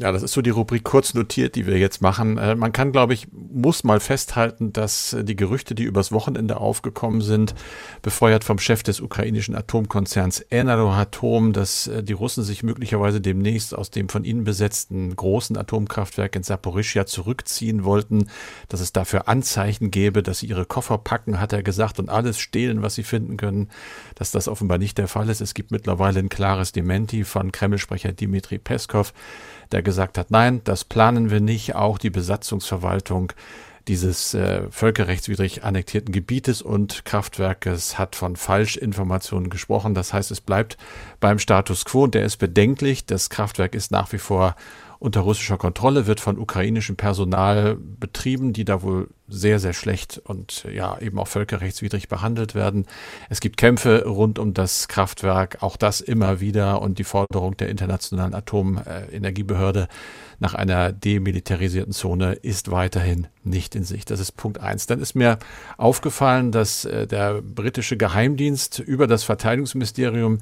Ja, 0.00 0.12
das 0.12 0.22
ist 0.22 0.32
so 0.32 0.42
die 0.42 0.50
Rubrik 0.50 0.84
kurz 0.84 1.12
notiert, 1.14 1.56
die 1.56 1.66
wir 1.66 1.76
jetzt 1.76 2.02
machen. 2.02 2.38
Äh, 2.38 2.54
man 2.54 2.70
kann, 2.70 2.92
glaube 2.92 3.14
ich, 3.14 3.26
muss 3.32 3.82
mal 3.82 3.98
festhalten, 3.98 4.72
dass 4.72 5.12
äh, 5.12 5.24
die 5.24 5.34
Gerüchte, 5.34 5.74
die 5.74 5.82
übers 5.82 6.12
Wochenende 6.12 6.58
aufgekommen 6.58 7.20
sind, 7.20 7.56
befeuert 8.00 8.44
vom 8.44 8.60
Chef 8.60 8.84
des 8.84 9.00
ukrainischen 9.00 9.56
Atomkonzerns 9.56 10.46
Eneroatom, 10.52 11.52
dass 11.52 11.88
äh, 11.88 12.04
die 12.04 12.12
Russen 12.12 12.44
sich 12.44 12.62
möglicherweise 12.62 13.20
demnächst 13.20 13.74
aus 13.74 13.90
dem 13.90 14.08
von 14.08 14.22
ihnen 14.22 14.44
besetzten 14.44 15.16
großen 15.16 15.56
Atomkraftwerk 15.56 16.36
in 16.36 16.44
Saporischia 16.44 17.04
zurückziehen 17.04 17.82
wollten, 17.82 18.28
dass 18.68 18.78
es 18.78 18.92
dafür 18.92 19.26
Anzeichen 19.26 19.90
gäbe, 19.90 20.22
dass 20.22 20.38
sie 20.38 20.46
ihre 20.46 20.64
Koffer 20.64 20.98
packen, 20.98 21.40
hat 21.40 21.52
er 21.52 21.64
gesagt, 21.64 21.98
und 21.98 22.08
alles 22.08 22.38
stehlen, 22.38 22.82
was 22.82 22.94
sie 22.94 23.02
finden 23.02 23.36
können, 23.36 23.68
dass 24.14 24.30
das 24.30 24.46
offenbar 24.46 24.78
nicht 24.78 24.96
der 24.96 25.08
Fall 25.08 25.28
ist. 25.28 25.40
Es 25.40 25.54
gibt 25.54 25.72
mittlerweile 25.72 26.20
ein 26.20 26.28
klares 26.28 26.70
Dementi 26.70 27.24
von 27.24 27.50
Kremlsprecher 27.50 28.12
Dmitri 28.12 28.58
Peskov 28.58 29.12
der 29.72 29.82
gesagt 29.82 30.18
hat, 30.18 30.30
nein, 30.30 30.60
das 30.64 30.84
planen 30.84 31.30
wir 31.30 31.40
nicht. 31.40 31.74
Auch 31.74 31.98
die 31.98 32.10
Besatzungsverwaltung 32.10 33.32
dieses 33.88 34.34
äh, 34.34 34.70
völkerrechtswidrig 34.70 35.64
annektierten 35.64 36.12
Gebietes 36.12 36.60
und 36.60 37.04
Kraftwerkes 37.04 37.98
hat 37.98 38.16
von 38.16 38.36
Falschinformationen 38.36 39.48
gesprochen. 39.48 39.94
Das 39.94 40.12
heißt, 40.12 40.30
es 40.30 40.42
bleibt 40.42 40.76
beim 41.20 41.38
Status 41.38 41.84
quo. 41.84 42.06
Der 42.06 42.24
ist 42.24 42.36
bedenklich. 42.36 43.06
Das 43.06 43.30
Kraftwerk 43.30 43.74
ist 43.74 43.90
nach 43.90 44.12
wie 44.12 44.18
vor 44.18 44.56
unter 44.98 45.20
russischer 45.20 45.58
Kontrolle, 45.58 46.06
wird 46.06 46.20
von 46.20 46.38
ukrainischem 46.38 46.96
Personal 46.96 47.76
betrieben, 47.76 48.52
die 48.52 48.64
da 48.64 48.82
wohl 48.82 49.08
sehr, 49.28 49.58
sehr 49.58 49.72
schlecht 49.72 50.18
und 50.24 50.64
ja 50.72 50.98
eben 50.98 51.18
auch 51.18 51.28
völkerrechtswidrig 51.28 52.08
behandelt 52.08 52.54
werden. 52.54 52.86
Es 53.28 53.40
gibt 53.40 53.56
Kämpfe 53.56 54.06
rund 54.06 54.38
um 54.38 54.54
das 54.54 54.88
Kraftwerk, 54.88 55.62
auch 55.62 55.76
das 55.76 56.00
immer 56.00 56.40
wieder 56.40 56.80
und 56.82 56.98
die 56.98 57.04
Forderung 57.04 57.56
der 57.56 57.68
Internationalen 57.68 58.34
Atomenergiebehörde 58.34 59.88
nach 60.40 60.54
einer 60.54 60.92
demilitarisierten 60.92 61.92
Zone 61.92 62.32
ist 62.32 62.70
weiterhin 62.70 63.26
nicht 63.42 63.74
in 63.74 63.84
Sicht. 63.84 64.10
Das 64.10 64.20
ist 64.20 64.32
Punkt 64.32 64.60
eins. 64.60 64.86
Dann 64.86 65.00
ist 65.00 65.14
mir 65.14 65.38
aufgefallen, 65.76 66.52
dass 66.52 66.84
äh, 66.84 67.06
der 67.06 67.42
britische 67.42 67.96
Geheimdienst 67.96 68.78
über 68.78 69.06
das 69.06 69.24
Verteidigungsministerium 69.24 70.38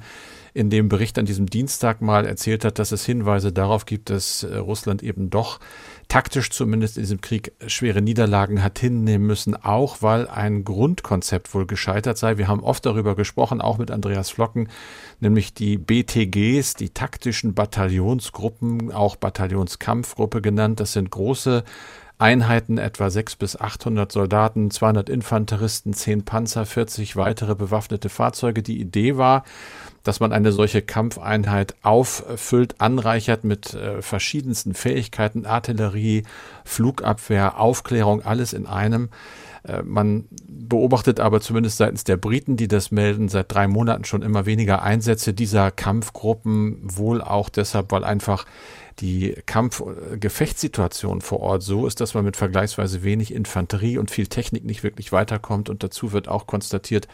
in 0.53 0.69
dem 0.69 0.89
Bericht 0.89 1.17
an 1.19 1.25
diesem 1.25 1.47
Dienstag 1.47 2.01
mal 2.01 2.25
erzählt 2.25 2.65
hat, 2.65 2.79
dass 2.79 2.91
es 2.91 3.05
Hinweise 3.05 3.51
darauf 3.51 3.85
gibt, 3.85 4.09
dass 4.09 4.43
äh, 4.43 4.57
Russland 4.57 5.03
eben 5.03 5.29
doch 5.29 5.59
taktisch 6.07 6.49
zumindest 6.51 6.97
in 6.97 7.03
diesem 7.03 7.21
Krieg 7.21 7.51
schwere 7.67 8.01
Niederlagen 8.01 8.63
hat 8.63 8.79
hinnehmen 8.79 9.25
müssen, 9.25 9.55
auch 9.55 10.01
weil 10.01 10.27
ein 10.27 10.63
Grundkonzept 10.63 11.53
wohl 11.53 11.65
gescheitert 11.65 12.17
sei. 12.17 12.37
Wir 12.37 12.47
haben 12.47 12.63
oft 12.63 12.85
darüber 12.85 13.15
gesprochen, 13.15 13.61
auch 13.61 13.77
mit 13.77 13.91
Andreas 13.91 14.29
Flocken, 14.29 14.69
nämlich 15.19 15.53
die 15.53 15.77
BTGs, 15.77 16.75
die 16.75 16.89
taktischen 16.89 17.53
Bataillonsgruppen, 17.53 18.91
auch 18.91 19.15
Bataillonskampfgruppe 19.15 20.41
genannt. 20.41 20.79
Das 20.79 20.93
sind 20.93 21.11
große 21.11 21.63
Einheiten, 22.19 22.77
etwa 22.79 23.09
600 23.09 23.39
bis 23.39 23.59
800 23.59 24.11
Soldaten, 24.11 24.71
200 24.71 25.09
Infanteristen, 25.09 25.93
10 25.93 26.25
Panzer, 26.25 26.65
40 26.65 27.15
weitere 27.15 27.53
bewaffnete 27.53 28.09
Fahrzeuge. 28.09 28.63
Die 28.63 28.79
Idee 28.79 29.17
war, 29.17 29.43
dass 30.03 30.19
man 30.19 30.31
eine 30.31 30.51
solche 30.51 30.81
Kampfeinheit 30.81 31.75
auffüllt, 31.83 32.75
anreichert 32.79 33.43
mit 33.43 33.73
äh, 33.73 34.01
verschiedensten 34.01 34.73
Fähigkeiten, 34.73 35.45
Artillerie, 35.45 36.23
Flugabwehr, 36.63 37.59
Aufklärung, 37.59 38.21
alles 38.21 38.53
in 38.53 38.65
einem. 38.65 39.09
Äh, 39.63 39.83
man 39.83 40.25
beobachtet 40.47 41.19
aber 41.19 41.41
zumindest 41.41 41.77
seitens 41.77 42.03
der 42.03 42.17
Briten, 42.17 42.57
die 42.57 42.67
das 42.67 42.91
melden, 42.91 43.29
seit 43.29 43.53
drei 43.53 43.67
Monaten 43.67 44.05
schon 44.05 44.21
immer 44.21 44.45
weniger 44.45 44.81
Einsätze 44.81 45.33
dieser 45.33 45.71
Kampfgruppen, 45.71 46.79
wohl 46.81 47.21
auch 47.21 47.49
deshalb, 47.49 47.91
weil 47.91 48.03
einfach 48.03 48.45
die 48.99 49.35
Kampf-Gefechtssituation 49.45 51.21
vor 51.21 51.39
Ort 51.41 51.61
so 51.63 51.85
ist, 51.85 52.01
dass 52.01 52.13
man 52.15 52.25
mit 52.25 52.35
vergleichsweise 52.35 53.03
wenig 53.03 53.33
Infanterie 53.33 53.97
und 53.99 54.09
viel 54.09 54.27
Technik 54.27 54.65
nicht 54.65 54.83
wirklich 54.83 55.11
weiterkommt. 55.11 55.69
Und 55.69 55.83
dazu 55.83 56.13
wird 56.13 56.27
auch 56.27 56.47
konstatiert, 56.47 57.07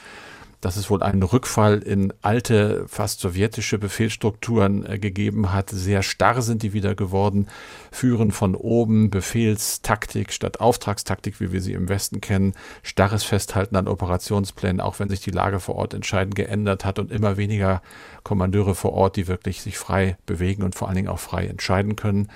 dass 0.64 0.78
es 0.78 0.90
wohl 0.90 1.04
einen 1.04 1.24
Rückfall 1.24 1.80
in 1.80 2.14
alte, 2.22 2.86
fast 2.88 3.20
sowjetische 3.20 3.78
Befehlsstrukturen 3.78 4.86
äh, 4.86 4.98
gegeben 4.98 5.52
hat. 5.52 5.70
Sehr 5.70 6.04
starr 6.04 6.42
sind 6.42 6.64
die 6.64 6.72
wieder 6.72 6.96
geworden, 6.96 7.48
führen 7.92 8.32
von 8.32 8.56
oben 8.56 9.10
Befehlstaktik 9.10 10.32
statt 10.32 10.62
Auftragstaktik, 10.62 11.42
wie 11.42 11.52
wir 11.52 11.62
sie 11.62 11.74
im 11.74 11.90
Westen 11.90 12.22
kennen, 12.22 12.54
starres 12.82 13.26
Festhalten 13.26 13.76
an 13.76 13.90
Operationsplänen, 13.90 14.80
auch 14.80 15.00
wenn 15.00 15.10
sich 15.10 15.20
die 15.20 15.32
Lage 15.32 15.60
vor 15.60 15.76
Ort 15.76 15.94
entscheidend 15.94 16.36
geändert 16.36 16.86
hat 16.86 16.98
und 16.98 17.12
immer 17.12 17.36
weniger 17.36 17.82
Kommandeure 18.24 18.74
vor 18.74 18.94
Ort, 18.94 19.18
die 19.18 19.28
wirklich 19.28 19.62
sich 19.62 19.78
frei 19.78 20.18
bewegen 20.26 20.64
und 20.64 20.76
vor 20.76 20.88
allen 20.88 20.96
Dingen 20.96 21.10
auch 21.10 21.20
frei 21.20 21.48
entscheiden 21.48 21.98
können. 21.98 22.30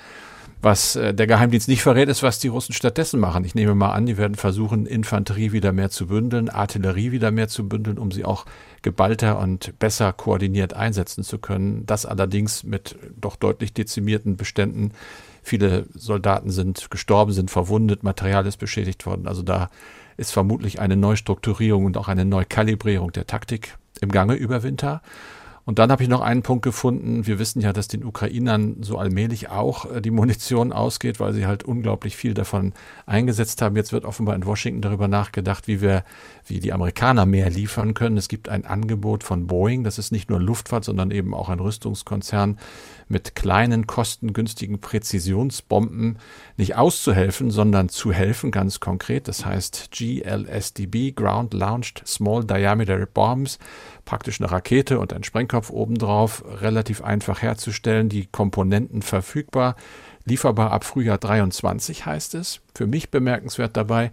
Was 0.60 0.96
äh, 0.96 1.14
der 1.14 1.28
Geheimdienst 1.28 1.68
nicht 1.68 1.82
verrät, 1.82 2.08
ist, 2.08 2.22
was 2.22 2.40
die 2.40 2.48
Russen 2.48 2.74
stattdessen 2.74 3.20
machen. 3.20 3.44
Ich 3.44 3.54
nehme 3.54 3.74
mal 3.74 3.92
an, 3.92 4.06
die 4.06 4.16
werden 4.16 4.34
versuchen, 4.34 4.86
Infanterie 4.86 5.52
wieder 5.52 5.72
mehr 5.72 5.88
zu 5.90 6.08
bündeln, 6.08 6.48
Artillerie 6.48 7.12
wieder 7.12 7.30
mehr 7.30 7.48
zu 7.48 7.68
bündeln, 7.68 7.96
um 7.96 8.10
sie 8.10 8.24
auch 8.24 8.44
geballter 8.82 9.38
und 9.38 9.78
besser 9.78 10.12
koordiniert 10.12 10.74
einsetzen 10.74 11.22
zu 11.22 11.38
können. 11.38 11.86
Das 11.86 12.06
allerdings 12.06 12.64
mit 12.64 12.96
doch 13.20 13.36
deutlich 13.36 13.72
dezimierten 13.72 14.36
Beständen. 14.36 14.92
Viele 15.44 15.86
Soldaten 15.94 16.50
sind 16.50 16.90
gestorben, 16.90 17.32
sind 17.32 17.50
verwundet, 17.50 18.02
Material 18.02 18.44
ist 18.46 18.56
beschädigt 18.56 19.06
worden. 19.06 19.28
Also 19.28 19.42
da 19.42 19.70
ist 20.16 20.32
vermutlich 20.32 20.80
eine 20.80 20.96
Neustrukturierung 20.96 21.84
und 21.84 21.96
auch 21.96 22.08
eine 22.08 22.24
Neukalibrierung 22.24 23.12
der 23.12 23.28
Taktik 23.28 23.78
im 24.00 24.10
Gange 24.10 24.34
über 24.34 24.64
Winter. 24.64 25.02
Und 25.68 25.78
dann 25.78 25.92
habe 25.92 26.02
ich 26.02 26.08
noch 26.08 26.22
einen 26.22 26.40
Punkt 26.40 26.64
gefunden. 26.64 27.26
Wir 27.26 27.38
wissen 27.38 27.60
ja, 27.60 27.74
dass 27.74 27.88
den 27.88 28.02
Ukrainern 28.02 28.76
so 28.80 28.96
allmählich 28.96 29.50
auch 29.50 29.84
äh, 29.92 30.00
die 30.00 30.10
Munition 30.10 30.72
ausgeht, 30.72 31.20
weil 31.20 31.34
sie 31.34 31.44
halt 31.44 31.62
unglaublich 31.62 32.16
viel 32.16 32.32
davon 32.32 32.72
eingesetzt 33.04 33.60
haben. 33.60 33.76
Jetzt 33.76 33.92
wird 33.92 34.06
offenbar 34.06 34.34
in 34.34 34.46
Washington 34.46 34.80
darüber 34.80 35.08
nachgedacht, 35.08 35.68
wie 35.68 35.82
wir, 35.82 36.04
wie 36.46 36.60
die 36.60 36.72
Amerikaner 36.72 37.26
mehr 37.26 37.50
liefern 37.50 37.92
können. 37.92 38.16
Es 38.16 38.28
gibt 38.28 38.48
ein 38.48 38.64
Angebot 38.64 39.24
von 39.24 39.46
Boeing. 39.46 39.84
Das 39.84 39.98
ist 39.98 40.10
nicht 40.10 40.30
nur 40.30 40.40
Luftfahrt, 40.40 40.86
sondern 40.86 41.10
eben 41.10 41.34
auch 41.34 41.50
ein 41.50 41.60
Rüstungskonzern 41.60 42.58
mit 43.08 43.34
kleinen, 43.34 43.86
kostengünstigen 43.86 44.80
Präzisionsbomben 44.80 46.18
nicht 46.56 46.76
auszuhelfen, 46.76 47.50
sondern 47.50 47.90
zu 47.90 48.10
helfen, 48.10 48.50
ganz 48.52 48.80
konkret. 48.80 49.28
Das 49.28 49.44
heißt 49.44 49.90
GLSDB, 49.90 51.12
Ground 51.12 51.52
Launched 51.52 52.02
Small 52.06 52.44
Diameter 52.44 53.04
Bombs, 53.04 53.58
praktisch 54.08 54.40
eine 54.40 54.50
Rakete 54.50 54.98
und 55.00 55.12
ein 55.12 55.22
Sprengkopf 55.22 55.68
obendrauf, 55.68 56.42
relativ 56.62 57.02
einfach 57.02 57.42
herzustellen, 57.42 58.08
die 58.08 58.24
Komponenten 58.24 59.02
verfügbar, 59.02 59.76
lieferbar 60.28 60.70
ab 60.70 60.84
Frühjahr 60.84 61.18
23 61.18 62.06
heißt 62.06 62.34
es. 62.34 62.60
Für 62.74 62.86
mich 62.86 63.10
bemerkenswert 63.10 63.76
dabei, 63.76 64.12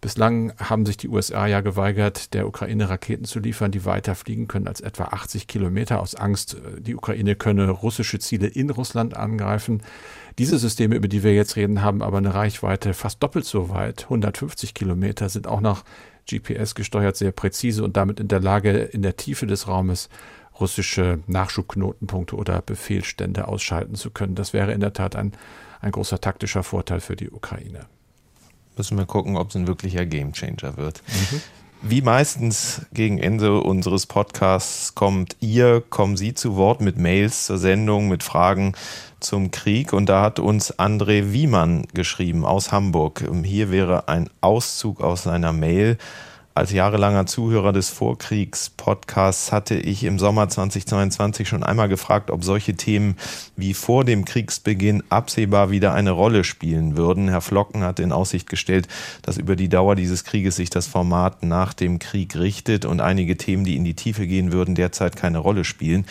bislang 0.00 0.52
haben 0.58 0.86
sich 0.86 0.96
die 0.96 1.08
USA 1.08 1.46
ja 1.46 1.60
geweigert, 1.60 2.32
der 2.32 2.46
Ukraine 2.46 2.88
Raketen 2.88 3.24
zu 3.24 3.40
liefern, 3.40 3.72
die 3.72 3.84
weiter 3.84 4.14
fliegen 4.14 4.48
können 4.48 4.68
als 4.68 4.80
etwa 4.80 5.04
80 5.04 5.46
Kilometer 5.46 6.00
aus 6.00 6.14
Angst, 6.14 6.56
die 6.78 6.94
Ukraine 6.94 7.34
könne 7.34 7.68
russische 7.68 8.18
Ziele 8.18 8.46
in 8.46 8.70
Russland 8.70 9.16
angreifen. 9.16 9.82
Diese 10.38 10.58
Systeme, 10.58 10.94
über 10.94 11.08
die 11.08 11.22
wir 11.22 11.34
jetzt 11.34 11.56
reden, 11.56 11.82
haben 11.82 12.02
aber 12.02 12.18
eine 12.18 12.34
Reichweite 12.34 12.94
fast 12.94 13.22
doppelt 13.22 13.44
so 13.44 13.68
weit, 13.68 14.04
150 14.04 14.72
Kilometer, 14.72 15.28
sind 15.28 15.46
auch 15.46 15.60
noch 15.60 15.84
GPS 16.28 16.74
gesteuert, 16.74 17.16
sehr 17.16 17.32
präzise 17.32 17.84
und 17.84 17.96
damit 17.96 18.20
in 18.20 18.28
der 18.28 18.40
Lage, 18.40 18.70
in 18.70 19.02
der 19.02 19.16
Tiefe 19.16 19.46
des 19.46 19.68
Raumes 19.68 20.08
russische 20.60 21.20
Nachschubknotenpunkte 21.26 22.36
oder 22.36 22.62
Befehlsstände 22.62 23.48
ausschalten 23.48 23.94
zu 23.94 24.10
können. 24.10 24.34
Das 24.34 24.52
wäre 24.52 24.72
in 24.72 24.80
der 24.80 24.92
Tat 24.92 25.16
ein, 25.16 25.32
ein 25.80 25.92
großer 25.92 26.20
taktischer 26.20 26.62
Vorteil 26.62 27.00
für 27.00 27.16
die 27.16 27.30
Ukraine. 27.30 27.86
Müssen 28.76 28.98
wir 28.98 29.06
gucken, 29.06 29.36
ob 29.36 29.50
es 29.50 29.56
ein 29.56 29.66
wirklicher 29.66 30.04
Gamechanger 30.04 30.76
wird. 30.76 31.02
Mhm. 31.06 31.40
Wie 31.82 32.02
meistens 32.02 32.82
gegen 32.92 33.18
Ende 33.18 33.60
unseres 33.60 34.06
Podcasts 34.06 34.94
kommt 34.94 35.36
ihr, 35.40 35.82
kommen 35.88 36.16
Sie 36.16 36.34
zu 36.34 36.56
Wort 36.56 36.80
mit 36.80 36.96
Mails 36.96 37.46
zur 37.46 37.58
Sendung, 37.58 38.08
mit 38.08 38.22
Fragen 38.22 38.72
zum 39.20 39.50
Krieg. 39.50 39.92
Und 39.92 40.06
da 40.06 40.22
hat 40.22 40.38
uns 40.38 40.78
André 40.78 41.32
Wiemann 41.32 41.86
geschrieben 41.92 42.44
aus 42.44 42.72
Hamburg. 42.72 43.24
Hier 43.44 43.70
wäre 43.70 44.08
ein 44.08 44.30
Auszug 44.40 45.00
aus 45.00 45.24
seiner 45.24 45.52
Mail 45.52 45.98
als 46.56 46.72
jahrelanger 46.72 47.26
Zuhörer 47.26 47.74
des 47.74 47.90
Vorkriegs-Podcasts 47.90 49.52
hatte 49.52 49.74
ich 49.74 50.04
im 50.04 50.18
Sommer 50.18 50.48
2022 50.48 51.46
schon 51.46 51.62
einmal 51.62 51.88
gefragt, 51.88 52.30
ob 52.30 52.44
solche 52.44 52.74
Themen 52.74 53.16
wie 53.56 53.74
vor 53.74 54.04
dem 54.04 54.24
Kriegsbeginn 54.24 55.02
absehbar 55.10 55.70
wieder 55.70 55.92
eine 55.92 56.12
Rolle 56.12 56.44
spielen 56.44 56.96
würden. 56.96 57.28
Herr 57.28 57.42
Flocken 57.42 57.82
hat 57.82 58.00
in 58.00 58.10
Aussicht 58.10 58.48
gestellt, 58.48 58.88
dass 59.20 59.36
über 59.36 59.54
die 59.54 59.68
Dauer 59.68 59.96
dieses 59.96 60.24
Krieges 60.24 60.56
sich 60.56 60.70
das 60.70 60.86
Format 60.86 61.42
nach 61.42 61.74
dem 61.74 61.98
Krieg 61.98 62.34
richtet 62.36 62.86
und 62.86 63.02
einige 63.02 63.36
Themen, 63.36 63.64
die 63.64 63.76
in 63.76 63.84
die 63.84 63.94
Tiefe 63.94 64.26
gehen 64.26 64.50
würden, 64.50 64.74
derzeit 64.74 65.14
keine 65.14 65.38
Rolle 65.38 65.64
spielen. 65.64 66.06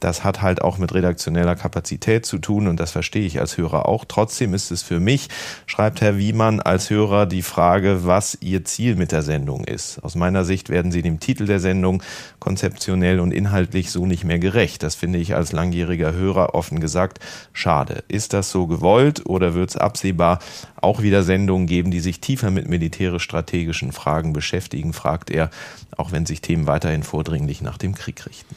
Das 0.00 0.24
hat 0.24 0.40
halt 0.40 0.62
auch 0.62 0.78
mit 0.78 0.94
redaktioneller 0.94 1.54
Kapazität 1.54 2.24
zu 2.24 2.38
tun 2.38 2.66
und 2.66 2.80
das 2.80 2.90
verstehe 2.90 3.26
ich 3.26 3.38
als 3.38 3.58
Hörer 3.58 3.86
auch. 3.86 4.06
Trotzdem 4.08 4.54
ist 4.54 4.70
es 4.70 4.82
für 4.82 4.98
mich, 4.98 5.28
schreibt 5.66 6.00
Herr 6.00 6.16
Wiemann 6.16 6.60
als 6.60 6.88
Hörer, 6.88 7.26
die 7.26 7.42
Frage, 7.42 8.06
was 8.06 8.38
Ihr 8.40 8.64
Ziel 8.64 8.96
mit 8.96 9.12
der 9.12 9.22
Sendung 9.22 9.64
ist. 9.64 9.89
Aus 9.98 10.14
meiner 10.14 10.44
Sicht 10.44 10.68
werden 10.68 10.92
Sie 10.92 11.02
dem 11.02 11.20
Titel 11.20 11.46
der 11.46 11.60
Sendung 11.60 12.02
konzeptionell 12.38 13.20
und 13.20 13.32
inhaltlich 13.32 13.90
so 13.90 14.06
nicht 14.06 14.24
mehr 14.24 14.38
gerecht. 14.38 14.82
Das 14.82 14.94
finde 14.94 15.18
ich 15.18 15.34
als 15.34 15.52
langjähriger 15.52 16.12
Hörer 16.12 16.54
offen 16.54 16.80
gesagt 16.80 17.18
schade. 17.52 18.04
Ist 18.08 18.32
das 18.32 18.50
so 18.50 18.66
gewollt 18.66 19.26
oder 19.26 19.54
wird 19.54 19.70
es 19.70 19.76
absehbar 19.76 20.38
auch 20.80 21.02
wieder 21.02 21.22
Sendungen 21.22 21.66
geben, 21.66 21.90
die 21.90 22.00
sich 22.00 22.20
tiefer 22.20 22.50
mit 22.50 22.68
militärisch-strategischen 22.68 23.92
Fragen 23.92 24.32
beschäftigen, 24.32 24.92
fragt 24.92 25.30
er, 25.30 25.50
auch 25.96 26.12
wenn 26.12 26.26
sich 26.26 26.40
Themen 26.40 26.66
weiterhin 26.66 27.02
vordringlich 27.02 27.60
nach 27.60 27.78
dem 27.78 27.94
Krieg 27.94 28.26
richten. 28.26 28.54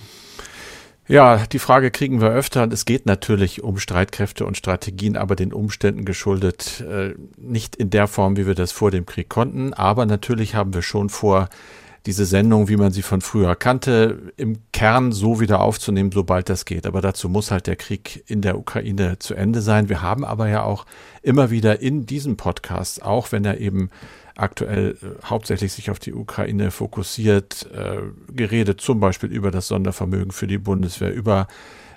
Ja, 1.05 1.45
die 1.51 1.59
Frage 1.59 1.91
kriegen 1.91 2.21
wir 2.21 2.29
öfter 2.29 2.65
es 2.71 2.85
geht 2.85 3.05
natürlich 3.05 3.61
um 3.61 3.77
Streitkräfte 3.77 4.45
und 4.45 4.55
Strategien, 4.55 5.17
aber 5.17 5.35
den 5.35 5.51
Umständen 5.51 6.05
geschuldet, 6.05 6.81
äh, 6.89 7.13
nicht 7.37 7.75
in 7.75 7.89
der 7.89 8.07
Form, 8.07 8.37
wie 8.37 8.47
wir 8.47 8.55
das 8.55 8.71
vor 8.71 8.89
dem 8.89 9.05
Krieg 9.05 9.27
konnten. 9.27 9.73
Aber 9.73 10.05
natürlich 10.05 10.55
haben 10.55 10.73
wir 10.73 10.81
schon 10.81 11.09
vor, 11.09 11.49
diese 12.05 12.25
Sendung, 12.25 12.67
wie 12.67 12.75
man 12.75 12.91
sie 12.91 13.01
von 13.01 13.21
früher 13.21 13.55
kannte, 13.55 14.33
im 14.35 14.57
Kern 14.73 15.11
so 15.11 15.39
wieder 15.39 15.61
aufzunehmen, 15.61 16.11
sobald 16.11 16.49
das 16.49 16.65
geht. 16.65 16.85
Aber 16.85 17.01
dazu 17.01 17.29
muss 17.29 17.49
halt 17.49 17.67
der 17.67 17.77
Krieg 17.77 18.23
in 18.27 18.41
der 18.41 18.57
Ukraine 18.57 19.19
zu 19.19 19.35
Ende 19.35 19.61
sein. 19.61 19.87
Wir 19.87 20.01
haben 20.01 20.25
aber 20.25 20.49
ja 20.49 20.63
auch 20.63 20.85
immer 21.21 21.49
wieder 21.49 21.81
in 21.81 22.05
diesem 22.05 22.35
Podcast, 22.35 23.03
auch 23.03 23.31
wenn 23.31 23.45
er 23.45 23.59
eben 23.59 23.89
aktuell 24.35 24.97
äh, 25.01 25.25
hauptsächlich 25.25 25.71
sich 25.71 25.91
auf 25.91 25.99
die 25.99 26.13
Ukraine 26.13 26.71
fokussiert, 26.71 27.69
äh, 27.73 28.01
geredet, 28.33 28.81
zum 28.81 28.99
Beispiel 28.99 29.31
über 29.31 29.51
das 29.51 29.67
Sondervermögen 29.67 30.31
für 30.31 30.47
die 30.47 30.57
Bundeswehr, 30.57 31.13
über 31.13 31.47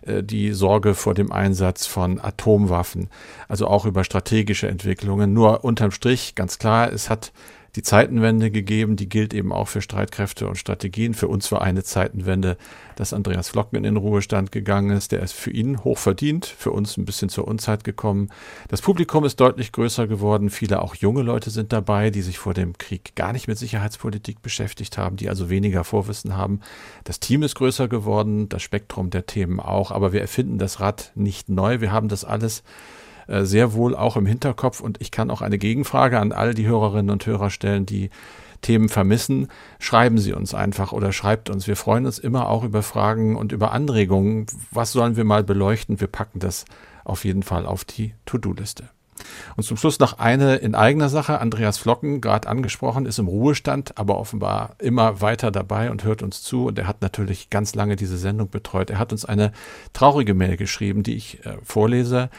äh, 0.02 0.22
die 0.22 0.52
Sorge 0.52 0.94
vor 0.94 1.14
dem 1.14 1.32
Einsatz 1.32 1.86
von 1.86 2.20
Atomwaffen, 2.20 3.08
also 3.48 3.66
auch 3.66 3.86
über 3.86 4.04
strategische 4.04 4.68
Entwicklungen. 4.68 5.32
Nur 5.32 5.64
unterm 5.64 5.90
Strich 5.90 6.34
ganz 6.34 6.58
klar, 6.58 6.92
es 6.92 7.10
hat 7.10 7.32
die 7.76 7.82
Zeitenwende 7.82 8.50
gegeben, 8.50 8.96
die 8.96 9.08
gilt 9.08 9.34
eben 9.34 9.52
auch 9.52 9.68
für 9.68 9.82
Streitkräfte 9.82 10.48
und 10.48 10.56
Strategien. 10.56 11.12
Für 11.12 11.28
uns 11.28 11.52
war 11.52 11.60
eine 11.60 11.84
Zeitenwende, 11.84 12.56
dass 12.96 13.12
Andreas 13.12 13.50
Flocken 13.50 13.76
in 13.76 13.82
den 13.82 13.98
Ruhestand 13.98 14.50
gegangen 14.50 14.96
ist. 14.96 15.12
Der 15.12 15.20
ist 15.20 15.34
für 15.34 15.50
ihn 15.50 15.84
hoch 15.84 15.98
verdient, 15.98 16.46
für 16.46 16.70
uns 16.70 16.96
ein 16.96 17.04
bisschen 17.04 17.28
zur 17.28 17.46
Unzeit 17.46 17.84
gekommen. 17.84 18.30
Das 18.68 18.80
Publikum 18.80 19.26
ist 19.26 19.38
deutlich 19.40 19.72
größer 19.72 20.06
geworden. 20.06 20.48
Viele 20.48 20.80
auch 20.80 20.94
junge 20.94 21.20
Leute 21.20 21.50
sind 21.50 21.70
dabei, 21.70 22.08
die 22.08 22.22
sich 22.22 22.38
vor 22.38 22.54
dem 22.54 22.78
Krieg 22.78 23.14
gar 23.14 23.34
nicht 23.34 23.46
mit 23.46 23.58
Sicherheitspolitik 23.58 24.40
beschäftigt 24.40 24.96
haben, 24.96 25.16
die 25.16 25.28
also 25.28 25.50
weniger 25.50 25.84
Vorwissen 25.84 26.34
haben. 26.34 26.60
Das 27.04 27.20
Team 27.20 27.42
ist 27.42 27.56
größer 27.56 27.88
geworden, 27.88 28.48
das 28.48 28.62
Spektrum 28.62 29.10
der 29.10 29.26
Themen 29.26 29.60
auch, 29.60 29.90
aber 29.90 30.14
wir 30.14 30.22
erfinden 30.22 30.56
das 30.56 30.80
Rad 30.80 31.12
nicht 31.14 31.50
neu. 31.50 31.82
Wir 31.82 31.92
haben 31.92 32.08
das 32.08 32.24
alles 32.24 32.62
äh, 33.26 33.44
sehr 33.44 33.72
wohl 33.74 33.94
auch 33.94 34.16
im 34.16 34.26
Hinterkopf. 34.26 34.80
Und 34.80 35.00
ich 35.00 35.10
kann 35.10 35.30
auch 35.30 35.42
eine 35.42 35.58
Gegenfrage 35.58 36.18
an 36.18 36.32
all 36.32 36.54
die 36.54 36.66
Hörerinnen 36.66 37.10
und 37.10 37.26
Hörer 37.26 37.50
stellen, 37.50 37.86
die 37.86 38.10
Themen 38.62 38.88
vermissen, 38.88 39.48
schreiben 39.78 40.18
Sie 40.18 40.32
uns 40.32 40.54
einfach 40.54 40.92
oder 40.92 41.12
schreibt 41.12 41.50
uns. 41.50 41.66
Wir 41.66 41.76
freuen 41.76 42.06
uns 42.06 42.18
immer 42.18 42.48
auch 42.48 42.64
über 42.64 42.82
Fragen 42.82 43.36
und 43.36 43.52
über 43.52 43.72
Anregungen. 43.72 44.46
Was 44.70 44.92
sollen 44.92 45.16
wir 45.16 45.24
mal 45.24 45.44
beleuchten? 45.44 46.00
Wir 46.00 46.08
packen 46.08 46.40
das 46.40 46.64
auf 47.04 47.24
jeden 47.24 47.42
Fall 47.42 47.66
auf 47.66 47.84
die 47.84 48.14
To-Do-Liste. 48.24 48.88
Und 49.56 49.62
zum 49.62 49.76
Schluss 49.76 49.98
noch 49.98 50.18
eine 50.18 50.56
in 50.56 50.74
eigener 50.74 51.08
Sache. 51.08 51.40
Andreas 51.40 51.78
Flocken, 51.78 52.20
gerade 52.20 52.48
angesprochen, 52.48 53.06
ist 53.06 53.18
im 53.18 53.28
Ruhestand, 53.28 53.96
aber 53.96 54.18
offenbar 54.18 54.74
immer 54.78 55.20
weiter 55.20 55.50
dabei 55.50 55.90
und 55.90 56.04
hört 56.04 56.22
uns 56.22 56.42
zu. 56.42 56.66
Und 56.66 56.78
er 56.78 56.86
hat 56.86 57.02
natürlich 57.02 57.50
ganz 57.50 57.74
lange 57.74 57.96
diese 57.96 58.18
Sendung 58.18 58.50
betreut. 58.50 58.90
Er 58.90 58.98
hat 58.98 59.12
uns 59.12 59.24
eine 59.24 59.52
traurige 59.92 60.34
Mail 60.34 60.56
geschrieben, 60.56 61.02
die 61.02 61.16
ich 61.16 61.44
äh, 61.46 61.56
vorlese. 61.62 62.30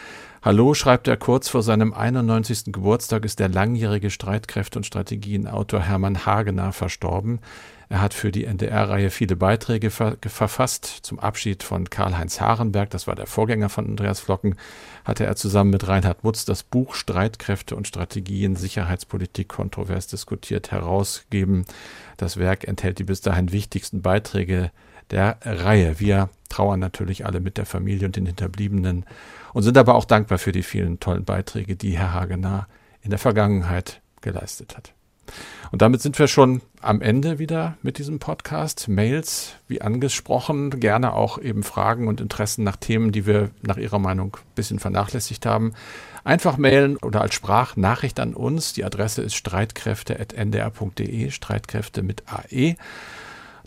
Hallo, 0.43 0.75
schreibt 0.75 1.07
er 1.07 1.17
kurz 1.17 1.49
vor 1.49 1.63
seinem 1.63 1.93
91. 1.93 2.65
Geburtstag, 2.65 3.25
ist 3.25 3.39
der 3.39 3.49
langjährige 3.49 4.11
Streitkräfte- 4.11 4.77
und 4.77 4.85
Strategienautor 4.85 5.81
Hermann 5.81 6.27
Hagener 6.27 6.73
verstorben. 6.73 7.39
Er 7.89 8.01
hat 8.01 8.13
für 8.13 8.31
die 8.31 8.45
NDR-Reihe 8.45 9.09
viele 9.09 9.35
Beiträge 9.35 9.89
ver 9.89 10.17
verfasst. 10.21 10.85
Zum 10.85 11.17
Abschied 11.17 11.63
von 11.63 11.89
Karl-Heinz 11.89 12.39
Harenberg, 12.39 12.91
das 12.91 13.07
war 13.07 13.15
der 13.15 13.25
Vorgänger 13.25 13.69
von 13.69 13.87
Andreas 13.87 14.19
Flocken, 14.19 14.57
hatte 15.05 15.25
er 15.25 15.35
zusammen 15.35 15.71
mit 15.71 15.87
Reinhard 15.87 16.23
Mutz 16.23 16.45
das 16.45 16.61
Buch 16.61 16.93
Streitkräfte 16.93 17.75
und 17.75 17.87
Strategien 17.87 18.55
Sicherheitspolitik 18.55 19.47
kontrovers 19.47 20.05
diskutiert 20.05 20.69
herausgegeben. 20.69 21.65
Das 22.17 22.37
Werk 22.37 22.67
enthält 22.67 22.99
die 22.99 23.05
bis 23.05 23.21
dahin 23.21 23.51
wichtigsten 23.51 24.03
Beiträge 24.03 24.71
der 25.11 25.37
Reihe. 25.43 25.99
Wir 25.99 26.29
trauern 26.49 26.79
natürlich 26.79 27.25
alle 27.25 27.39
mit 27.39 27.57
der 27.57 27.65
Familie 27.65 28.07
und 28.07 28.15
den 28.15 28.25
Hinterbliebenen 28.25 29.05
und 29.53 29.63
sind 29.63 29.77
aber 29.77 29.95
auch 29.95 30.05
dankbar 30.05 30.37
für 30.37 30.51
die 30.51 30.63
vielen 30.63 30.99
tollen 30.99 31.25
Beiträge, 31.25 31.75
die 31.75 31.97
Herr 31.97 32.13
Hagener 32.13 32.67
in 33.01 33.09
der 33.09 33.19
Vergangenheit 33.19 34.01
geleistet 34.21 34.77
hat. 34.77 34.93
Und 35.71 35.81
damit 35.81 36.01
sind 36.01 36.17
wir 36.19 36.27
schon 36.27 36.61
am 36.81 37.01
Ende 37.01 37.39
wieder 37.39 37.77
mit 37.81 37.97
diesem 37.97 38.19
Podcast. 38.19 38.87
Mails, 38.87 39.55
wie 39.67 39.81
angesprochen, 39.81 40.79
gerne 40.79 41.11
auch 41.13 41.37
eben 41.39 41.63
Fragen 41.63 42.07
und 42.07 42.21
Interessen 42.21 42.63
nach 42.63 42.77
Themen, 42.77 43.11
die 43.11 43.25
wir 43.25 43.49
nach 43.61 43.77
Ihrer 43.77 43.99
Meinung 43.99 44.37
ein 44.37 44.55
bisschen 44.55 44.79
vernachlässigt 44.79 45.45
haben. 45.45 45.73
Einfach 46.23 46.57
mailen 46.57 46.97
oder 46.97 47.21
als 47.21 47.33
Sprachnachricht 47.33 48.19
an 48.19 48.33
uns. 48.33 48.73
Die 48.73 48.85
Adresse 48.85 49.21
ist 49.21 49.35
streitkräfte.ndr.de, 49.35 51.31
Streitkräfte 51.31 52.03
mit 52.03 52.23
AE. 52.27 52.75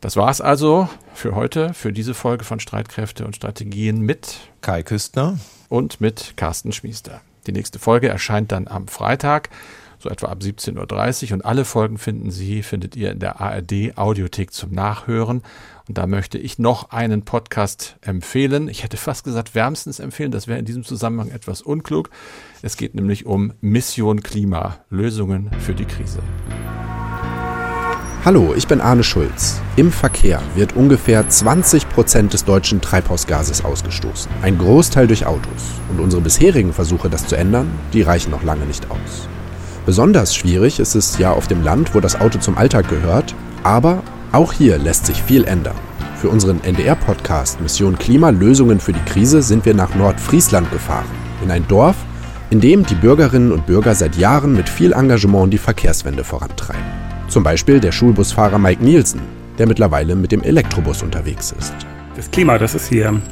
Das 0.01 0.17
war's 0.17 0.41
also 0.41 0.89
für 1.13 1.35
heute, 1.35 1.75
für 1.75 1.93
diese 1.93 2.15
Folge 2.15 2.45
von 2.45 2.59
Streitkräfte 2.59 3.27
und 3.27 3.37
Strategien 3.37 4.01
mit 4.01 4.39
Kai 4.63 4.83
Küstner 4.83 5.39
und 5.69 6.01
mit 6.01 6.35
Carsten 6.37 6.73
Schmiester. 6.73 7.21
Die 7.47 7.53
nächste 7.53 7.79
Folge 7.79 8.09
erscheint 8.09 8.51
dann 8.53 8.67
am 8.67 8.89
Freitag, 8.89 9.51
so 9.99 10.09
etwa 10.09 10.29
ab 10.29 10.39
17.30 10.41 11.27
Uhr 11.27 11.33
und 11.35 11.45
alle 11.45 11.67
Folgen 11.67 11.99
finden 11.99 12.31
Sie, 12.31 12.63
findet 12.63 12.97
ihr 12.97 13.13
in 13.13 13.19
der 13.19 13.43
ARD 13.43 13.99
Audiothek 13.99 14.55
zum 14.55 14.73
Nachhören. 14.73 15.43
Und 15.87 15.99
da 15.99 16.07
möchte 16.07 16.39
ich 16.39 16.59
noch 16.59 16.91
einen 16.91 17.27
Podcast 17.27 17.97
empfehlen. 18.01 18.69
Ich 18.69 18.83
hätte 18.83 18.97
fast 18.97 19.25
gesagt 19.25 19.55
wärmstens 19.55 19.99
empfehlen, 19.99 20.33
das 20.33 20.49
wäre 20.49 20.59
in 20.59 20.65
diesem 20.65 20.85
Zusammenhang 20.85 21.31
etwas 21.31 21.61
unklug. 21.61 22.09
Es 22.63 22.79
geht 22.79 22.95
nämlich 22.95 23.27
um 23.27 23.53
Mission 23.61 24.23
Klima, 24.23 24.79
Lösungen 24.89 25.51
für 25.61 25.75
die 25.75 25.85
Krise. 25.85 26.21
Hallo, 28.23 28.53
ich 28.55 28.69
bin 28.69 28.83
Arne 28.83 29.03
Schulz. 29.03 29.63
Im 29.77 29.91
Verkehr 29.91 30.43
wird 30.55 30.77
ungefähr 30.77 31.27
20 31.27 31.89
Prozent 31.89 32.35
des 32.35 32.45
deutschen 32.45 32.83
Treibhausgases 32.83 33.65
ausgestoßen. 33.65 34.31
Ein 34.43 34.59
Großteil 34.59 35.07
durch 35.07 35.25
Autos. 35.25 35.81
Und 35.89 36.01
unsere 36.01 36.21
bisherigen 36.21 36.75
Versuche, 36.75 37.09
das 37.09 37.27
zu 37.27 37.37
ändern, 37.37 37.71
die 37.95 38.03
reichen 38.03 38.31
noch 38.31 38.43
lange 38.43 38.67
nicht 38.67 38.91
aus. 38.91 39.27
Besonders 39.87 40.35
schwierig 40.35 40.81
ist 40.81 40.95
es 40.97 41.17
ja 41.17 41.33
auf 41.33 41.47
dem 41.47 41.63
Land, 41.63 41.95
wo 41.95 42.01
das 42.01 42.21
Auto 42.21 42.39
zum 42.39 42.59
Alltag 42.59 42.91
gehört. 42.91 43.35
Aber 43.63 44.03
auch 44.33 44.53
hier 44.53 44.77
lässt 44.77 45.07
sich 45.07 45.23
viel 45.23 45.45
ändern. 45.45 45.77
Für 46.17 46.29
unseren 46.29 46.63
NDR-Podcast 46.63 47.63
Mission 47.63 47.99
Klima 47.99 48.29
Lösungen 48.29 48.81
für 48.81 48.93
die 48.93 49.05
Krise 49.07 49.41
sind 49.41 49.65
wir 49.65 49.73
nach 49.73 49.95
Nordfriesland 49.95 50.71
gefahren. 50.71 51.09
In 51.43 51.51
ein 51.51 51.67
Dorf, 51.69 51.97
in 52.51 52.61
dem 52.61 52.85
die 52.85 52.97
Bürgerinnen 52.97 53.51
und 53.51 53.65
Bürger 53.65 53.95
seit 53.95 54.17
Jahren 54.17 54.53
mit 54.53 54.69
viel 54.69 54.93
Engagement 54.93 55.51
die 55.51 55.59
Verkehrswende 55.59 56.23
vorantreiben. 56.23 57.00
Zum 57.31 57.45
Beispiel 57.45 57.79
der 57.79 57.93
Schulbusfahrer 57.93 58.59
Mike 58.59 58.85
Nielsen, 58.85 59.21
der 59.57 59.69
mittlerweile 59.69 60.17
mit 60.17 60.33
dem 60.33 60.43
Elektrobus 60.43 61.03
unterwegs 61.03 61.55
ist. 61.57 61.73
Das 62.17 62.29
Klima, 62.31 62.59
das 62.59 62.75
es 62.75 62.89
hier 62.89 63.23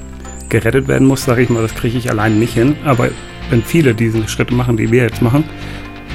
gerettet 0.48 0.86
werden 0.86 1.06
muss, 1.06 1.24
sage 1.24 1.42
ich 1.42 1.50
mal, 1.50 1.62
das 1.62 1.74
kriege 1.74 1.98
ich 1.98 2.08
alleine 2.08 2.36
nicht 2.36 2.54
hin. 2.54 2.76
Aber 2.84 3.10
wenn 3.50 3.60
viele 3.60 3.94
diese 3.94 4.26
Schritte 4.28 4.54
machen, 4.54 4.76
die 4.76 4.90
wir 4.92 5.02
jetzt 5.02 5.20
machen, 5.20 5.42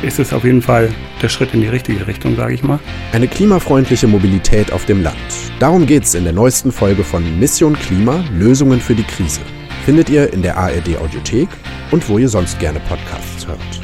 ist 0.02 0.17
es 0.17 0.32
auf 0.32 0.46
jeden 0.46 0.62
Fall 0.62 0.89
der 1.22 1.28
Schritt 1.28 1.54
in 1.54 1.60
die 1.60 1.67
richtige 1.67 2.08
Richtung, 2.08 2.38
sage 2.38 2.54
ich 2.54 2.63
mal. 2.63 2.80
Eine 3.12 3.28
klimafreundliche 3.28 4.08
Mobilität 4.08 4.72
auf 4.72 4.86
dem 4.86 5.04
Land. 5.04 5.17
Darum 5.60 5.86
geht 5.86 6.04
es 6.04 6.15
in 6.15 6.24
der 6.24 6.34
neuesten 6.34 6.72
Folge 6.72 7.04
von 7.04 7.38
Mission 7.38 7.74
Klima 7.74 8.24
Lösungen 8.34 8.80
für 8.80 8.96
die 8.96 9.04
Krise. 9.04 9.41
Findet 9.86 10.10
ihr 10.10 10.32
in 10.32 10.41
der 10.41 10.58
ARD 10.58 10.98
Audiothek 11.02 11.50
und 11.91 12.08
wo 12.08 12.17
ihr 12.17 12.30
sonst 12.30 12.58
gerne 12.60 12.80
Podcasts 12.88 13.46
hört. 13.46 13.83